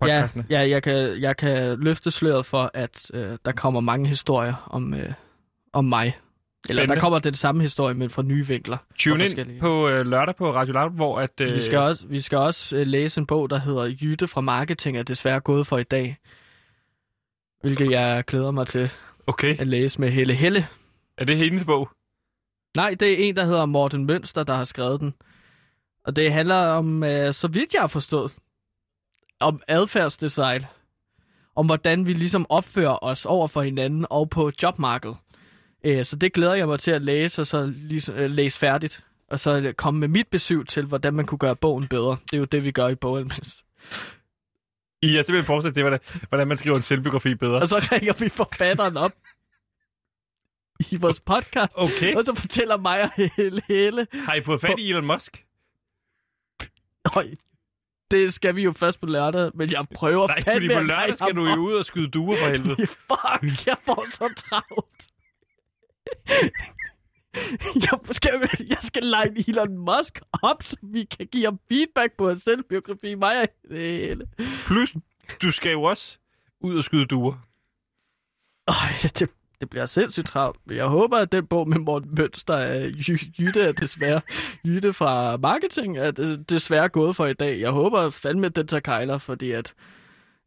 [0.02, 0.46] Ja, Podcastene.
[0.50, 4.94] ja jeg, kan, jeg kan løfte sløret for, at øh, der kommer mange historier om,
[4.94, 5.14] øh,
[5.74, 6.18] om mig.
[6.70, 6.96] Eller Spændende.
[6.96, 8.78] der kommer den samme historie, men fra nye vinkler.
[9.00, 11.42] Tune ind på øh, lørdag på Radio Loud, hvor at...
[11.42, 14.42] Øh, Vi skal også, vi skal også øh, læse en bog, der hedder Jytte fra
[14.42, 16.18] Marketing er desværre gået for i dag.
[17.62, 18.90] Hvilket jeg glæder mig til
[19.28, 19.58] Okay.
[19.60, 20.68] at læse med Helle Helle.
[21.18, 21.90] Er det hendes bog?
[22.78, 25.14] Nej, det er en, der hedder Morten Mønster, der har skrevet den.
[26.06, 28.34] Og det handler om, øh, så vidt jeg har forstået,
[29.42, 30.66] om adfærdsdesign.
[31.56, 35.18] Om hvordan vi ligesom opfører os over for hinanden og på jobmarkedet.
[35.86, 39.04] Øh, så det glæder jeg mig til at læse, og så ligesom, øh, læse færdigt.
[39.30, 42.18] Og så øh, komme med mit besøg til, hvordan man kunne gøre bogen bedre.
[42.26, 43.32] Det er jo det, vi gør i bogen.
[45.02, 47.62] I har simpelthen fortsat til, hvordan, hvordan man skriver en selvbiografi bedre.
[47.62, 49.12] Og så ringer vi forfatteren op
[50.92, 51.72] i vores podcast.
[51.76, 52.16] Okay.
[52.16, 55.46] Og så fortæller mig og Helle Helle, Har I fået fat i Elon Musk?
[57.06, 57.36] Høj,
[58.12, 61.18] det skal vi jo først på lørdag, men jeg prøver Nej, fordi på at lørdag
[61.18, 62.76] skal du jo ud og skyde duer for helvede.
[63.10, 65.08] Fuck, jeg får så travlt.
[67.76, 72.28] Jeg skal, jeg skal line Elon Musk op, så vi kan give ham feedback på
[72.28, 73.16] hans selvbiografi.
[73.16, 74.28] Mig og Helle.
[74.66, 74.94] Plus,
[75.42, 76.18] du skal jo også
[76.62, 77.34] ud og skyde duer.
[78.68, 79.30] Øj, det,
[79.62, 80.60] det bliver sindssygt travlt.
[80.66, 84.22] Men jeg håber, at den bog med Morten Mønster af Jy- Jytte er desværre
[84.66, 87.60] Jytte fra marketing er det- desværre gået for i dag.
[87.60, 89.74] Jeg håber fandme, at den tager kejler, fordi at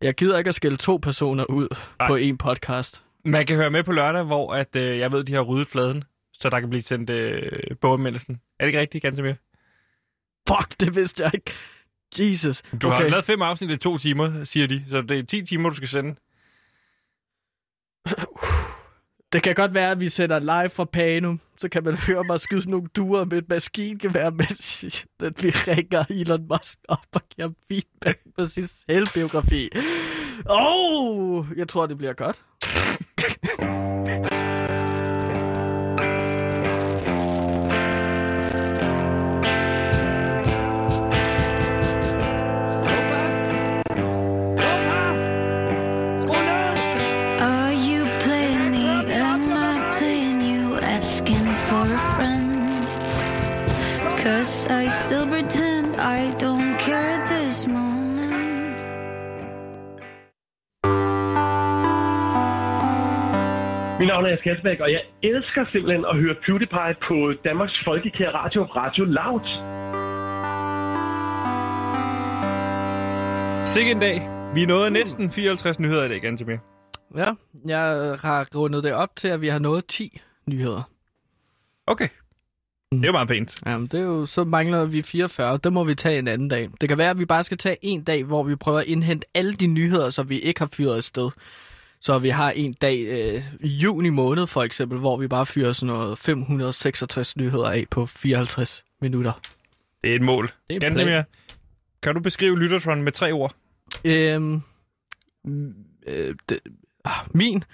[0.03, 2.09] jeg gider ikke at skille to personer ud Nej.
[2.09, 3.03] på en podcast.
[3.25, 6.05] Man kan høre med på lørdag, hvor at, øh, jeg ved, de har ryddet fladen,
[6.33, 8.35] så der kan blive sendt øh, boganmeldelsen.
[8.59, 9.37] Er det ikke rigtigt, ganske mere?
[10.49, 11.53] Fuck, det vidste jeg ikke.
[12.19, 12.63] Jesus.
[12.83, 13.03] Du okay.
[13.03, 14.85] har lavet fem afsnit i to timer, siger de.
[14.91, 16.15] Så det er 10 timer, du skal sende.
[19.35, 21.41] Det kan godt være, at vi sender live fra Panum.
[21.59, 24.85] Så kan man høre mig skyde sådan nogle duer med et maskingevær, mens
[25.21, 29.69] at vi ringer Elon Musk op og giver feedback på sin selvbiografi.
[30.51, 32.41] Åh, oh, jeg tror, det bliver godt.
[64.15, 68.63] navn er Jes Kelsbæk, og jeg elsker simpelthen at høre PewDiePie på Danmarks Folkekære Radio,
[68.65, 69.47] Radio Loud.
[73.67, 74.17] Sikke en dag.
[74.55, 76.59] Vi nåede næsten 54 nyheder i dag, ganske mere.
[77.17, 77.31] Ja,
[77.67, 80.83] jeg har rundet det op til, at vi har nået 10 nyheder.
[81.87, 82.09] Okay.
[82.93, 83.63] Det er jo meget pænt.
[83.67, 85.59] Jamen, det er jo, så mangler vi 44.
[85.65, 86.69] Det må vi tage en anden dag.
[86.81, 89.27] Det kan være, at vi bare skal tage en dag, hvor vi prøver at indhente
[89.35, 91.31] alle de nyheder, så vi ikke har fyret afsted.
[92.05, 95.73] Så vi har en dag øh, i juni måned, for eksempel, hvor vi bare fyrer
[95.73, 99.33] sådan noget 566 nyheder af på 54 minutter.
[100.03, 100.51] Det er et mål.
[100.71, 101.23] Det er Gansimir,
[102.03, 103.55] kan du beskrive Lyttertron med tre ord?
[104.05, 104.63] Øhm,
[106.07, 106.61] øh, det,
[107.05, 107.65] ah, min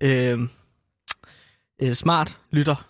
[0.00, 0.50] øhm,
[1.82, 2.88] øh, smart lytter.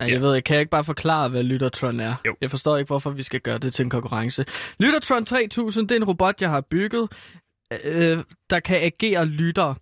[0.00, 0.14] Nej, Ja.
[0.14, 2.14] jeg ved, jeg kan ikke bare forklare, hvad Lyttertron er.
[2.26, 2.36] Jo.
[2.40, 4.44] Jeg forstår ikke, hvorfor vi skal gøre det til en konkurrence.
[4.78, 7.08] Lyttertron 3000, det er en robot, jeg har bygget,
[7.84, 8.18] øh,
[8.50, 9.74] der kan agere lytter.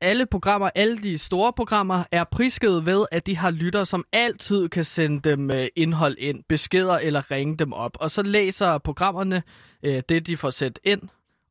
[0.00, 4.68] Alle programmer, alle de store programmer, er prisket ved, at de har lytter, som altid
[4.68, 7.96] kan sende dem øh, indhold ind, beskeder eller ringe dem op.
[8.00, 9.42] Og så læser programmerne
[9.82, 11.02] øh, det, de får sendt ind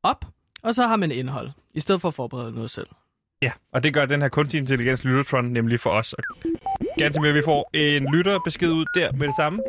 [0.04, 0.26] op,
[0.64, 2.88] og så har man indhold, i stedet for at forberede noget selv.
[3.42, 6.14] Ja, og det gør den her kunstig intelligens Lyttertron nemlig for os.
[6.14, 6.24] Og
[6.98, 9.60] Gansimir, vi får en lytterbesked ud der med det samme.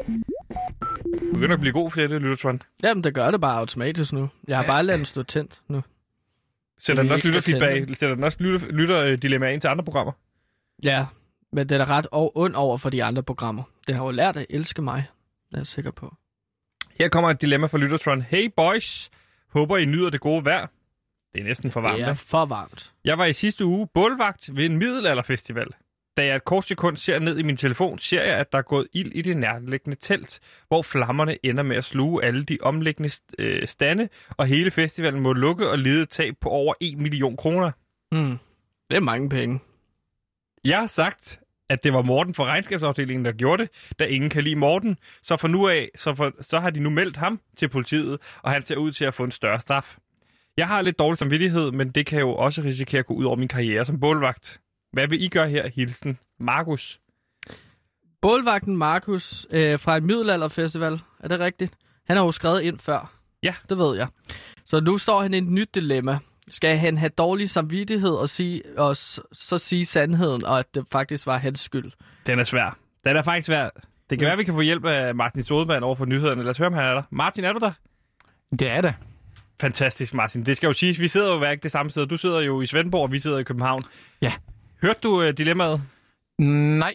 [1.31, 2.61] Du begynder at blive god til det, Lyttertron.
[2.83, 4.29] Jamen, det gør det bare automatisk nu.
[4.49, 5.83] Jeg har bare ladet den stå tændt nu.
[6.81, 10.13] Sætter den også skal lytterfeedback, sætter den også lytter, lytterdilemmaer ind til andre programmer?
[10.85, 11.07] Ja,
[11.53, 13.63] men den er ret ond over for de andre programmer.
[13.87, 15.05] Den har jo lært at elske mig,
[15.51, 16.15] det er jeg sikker på.
[16.99, 18.23] Her kommer et dilemma fra Lyttertron.
[18.23, 19.11] Hey boys,
[19.53, 20.67] håber I nyder det gode vejr.
[21.35, 22.93] Det er næsten for varmt, Det er for varmt.
[23.05, 25.67] Jeg var i sidste uge bålvagt ved en middelalderfestival.
[26.17, 28.63] Da jeg et kort sekund ser ned i min telefon, ser jeg, at der er
[28.63, 33.11] gået ild i det nærliggende telt, hvor flammerne ender med at sluge alle de omliggende
[33.39, 37.71] øh, stande, og hele festivalen må lukke og lide tab på over 1 million kroner.
[38.13, 38.39] Mm.
[38.91, 39.61] Det er mange penge.
[40.65, 44.45] Jeg har sagt, at det var Morten fra regnskabsafdelingen, der gjorde det, da ingen kan
[44.45, 44.97] lide Morten.
[45.23, 48.51] Så for nu af, så, for, så har de nu meldt ham til politiet, og
[48.51, 49.97] han ser ud til at få en større straf.
[50.57, 53.37] Jeg har lidt dårlig samvittighed, men det kan jo også risikere at gå ud over
[53.37, 54.61] min karriere som bålvagt.
[54.93, 56.19] Hvad vil I gøre her, Hilsen?
[56.41, 57.01] Markus?
[58.23, 61.73] Bålvagten Markus øh, fra en middelalderfestival, er det rigtigt?
[62.07, 63.13] Han har jo skrevet ind før.
[63.43, 63.55] Ja.
[63.69, 64.07] Det ved jeg.
[64.67, 66.19] Så nu står han i et nyt dilemma.
[66.49, 68.97] Skal han have dårlig samvittighed og, sige, og
[69.33, 71.93] så sige sandheden, og at det faktisk var hans skyld?
[72.27, 72.79] Den er svær.
[73.05, 73.69] Den er faktisk svær.
[74.11, 74.25] Det kan Ja.
[74.25, 76.43] være, at vi kan få hjælp af Martin Sodemann over for nyhederne.
[76.43, 77.03] Lad os høre, om han er der.
[77.11, 77.73] Martin, er du der?
[78.51, 78.95] Det er det.
[79.61, 80.47] Fantastisk, Martin.
[80.47, 82.07] Det skal jo siges, vi sidder jo ikke det samme sted.
[82.07, 83.85] Du sidder jo i Svendborg, og vi sidder i København.
[84.23, 84.33] Ja.
[84.83, 85.83] Hørte du uh, dilemmaet?
[86.39, 86.95] Nej.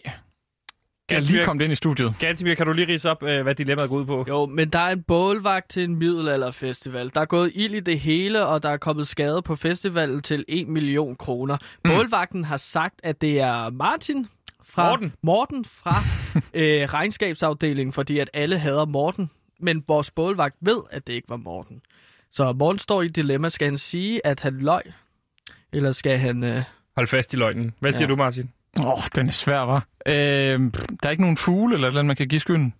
[1.10, 2.14] Jeg er lige kommet ind i studiet.
[2.18, 4.24] Gansimir, kan du lige rise op, uh, hvad dilemmaet går ud på?
[4.28, 7.10] Jo, men der er en bålvagt til en middelalderfestival.
[7.14, 10.44] Der er gået ild i det hele, og der er kommet skade på festivalen til
[10.48, 11.56] 1 million kroner.
[11.84, 11.90] Mm.
[11.90, 14.26] Bålvagten har sagt, at det er Martin
[14.64, 15.12] fra Morten.
[15.22, 15.94] Morten fra
[16.60, 19.30] øh, regnskabsafdelingen, fordi at alle hader Morten.
[19.60, 21.82] Men vores bålvagt ved, at det ikke var Morten.
[22.30, 23.48] Så Morten står i et dilemma.
[23.48, 24.82] Skal han sige, at han løg?
[25.72, 26.44] Eller skal han...
[26.44, 26.62] Øh...
[26.96, 27.74] Hold fast i løgnen.
[27.80, 28.10] Hvad siger Ja.
[28.10, 28.50] du, Martin?
[28.80, 29.86] Åh, oh, den er svær, var.
[30.06, 30.70] Øh, der
[31.02, 32.74] er ikke nogen fugle eller noget, man kan give skylden.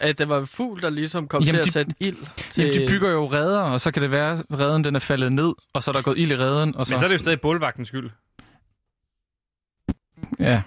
[0.00, 2.16] At det var en fugl, der ligesom kom Jamen, til at sætte ild
[2.50, 2.64] til...
[2.64, 5.32] Jamen, de bygger jo redder, og så kan det være, at redden den er faldet
[5.32, 6.76] ned, og så er der gået ild i redden.
[6.76, 6.92] Og så...
[6.94, 8.10] Men så er det jo stadig bålvagtens skyld.
[10.40, 10.62] Ja.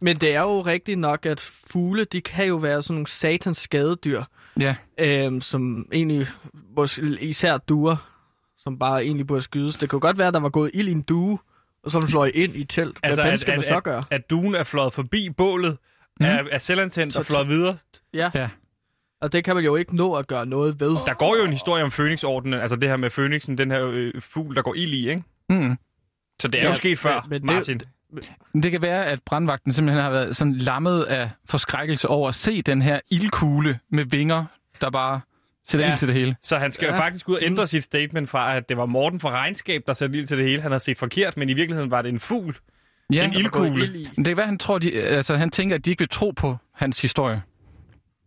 [0.00, 3.58] Men det er jo rigtigt nok, at fugle, de kan jo være sådan nogle satans
[3.58, 4.22] skadedyr,
[4.60, 4.74] Ja.
[4.98, 6.26] øhm, som egentlig,
[6.76, 7.96] måske især duer,
[8.58, 9.76] som bare egentlig burde skydes.
[9.76, 11.38] Det kunne godt være, at der var gået ild i en due,
[11.88, 12.98] som slår ind i telt.
[12.98, 14.04] Hvad altså, at, skal at, man så at, gøre?
[14.10, 15.76] at duen er fløjet forbi bålet,
[16.20, 16.26] mm.
[16.26, 17.76] er, er selvantændt Så og fløjet videre.
[18.14, 18.30] Ja.
[18.34, 18.48] ja.
[19.20, 20.90] Og det kan man jo ikke nå at gøre noget ved.
[21.06, 24.12] Der går jo en historie om Fønixordenen, altså det her med Fønixen, den her øh,
[24.20, 25.22] fugl, der går ild i, ikke?
[25.48, 25.76] Mm.
[26.40, 27.80] Så det er ja, jo sket før, men det- Martin.
[28.52, 32.34] Men Det kan være, at brandvagten simpelthen har været sådan lammet af forskrækkelse over at
[32.34, 34.44] se den her ildkugle med vinger,
[34.80, 35.20] der bare
[35.66, 35.92] sætter ja.
[35.92, 36.36] ild til det hele.
[36.42, 36.92] Så han skal ja.
[36.92, 39.92] jo faktisk ud og ændre sit statement fra, at det var Morten fra Regnskab, der
[39.92, 40.62] satte ild til det hele.
[40.62, 42.56] Han havde set forkert, men i virkeligheden var det en fugl.
[43.12, 43.84] Ja, en ildkugle.
[43.84, 46.30] ild det kan være, han, tror, de, altså, han tænker, at de ikke vil tro
[46.30, 47.42] på hans historie.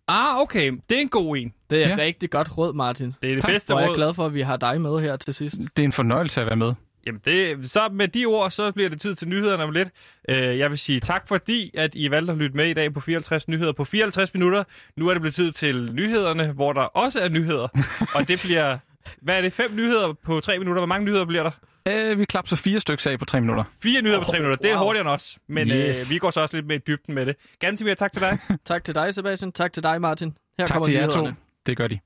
[0.08, 0.72] Ah, okay.
[0.90, 1.54] Det er en god en.
[1.70, 1.96] Det er Ja.
[1.98, 3.16] rigtig godt råd, Martin.
[3.22, 3.52] Det er det Tak.
[3.52, 3.96] bedste Og jeg er råd.
[3.96, 5.56] glad for, at vi har dig med her til sidst.
[5.78, 6.74] Det er en fornøjelse at være med.
[7.08, 9.90] Jamen, det, så med de ord, så bliver det tid til nyhederne om lidt.
[10.30, 13.00] Øh, jeg vil sige tak, fordi at I valgte at lytte med i dag på
[13.00, 14.64] 54 nyheder på 54 minutter.
[14.96, 17.68] Nu er det blevet tid til nyhederne, hvor der også er nyheder.
[18.16, 18.78] og det bliver,
[19.22, 20.80] hvad er det, fem nyheder på tre minutter?
[20.80, 21.52] Hvor mange nyheder bliver der?
[21.88, 23.64] Øh, vi klapser fire stykker af på tre minutter.
[23.84, 24.56] Fire nyheder på tre minutter.
[24.62, 24.84] Det er wow.
[24.86, 25.38] hurtigere end os.
[25.50, 26.10] Men Yes.
[26.10, 27.36] øh, vi går så også lidt mere i dybden med det.
[27.60, 28.38] Ganske mere tak til dig.
[28.66, 29.52] Tak til dig, Sebastian.
[29.52, 30.38] Tak til dig, Martin.
[30.60, 31.20] Her Tak kommer til jer to.
[31.20, 31.36] nyhederne.
[31.66, 32.00] Det gør de.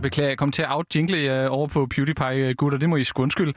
[0.00, 2.78] Beklager, jeg kom til at out-jingle jer over på PewDiePie, øh, gutter.
[2.78, 3.52] Det må I sgu undskylde.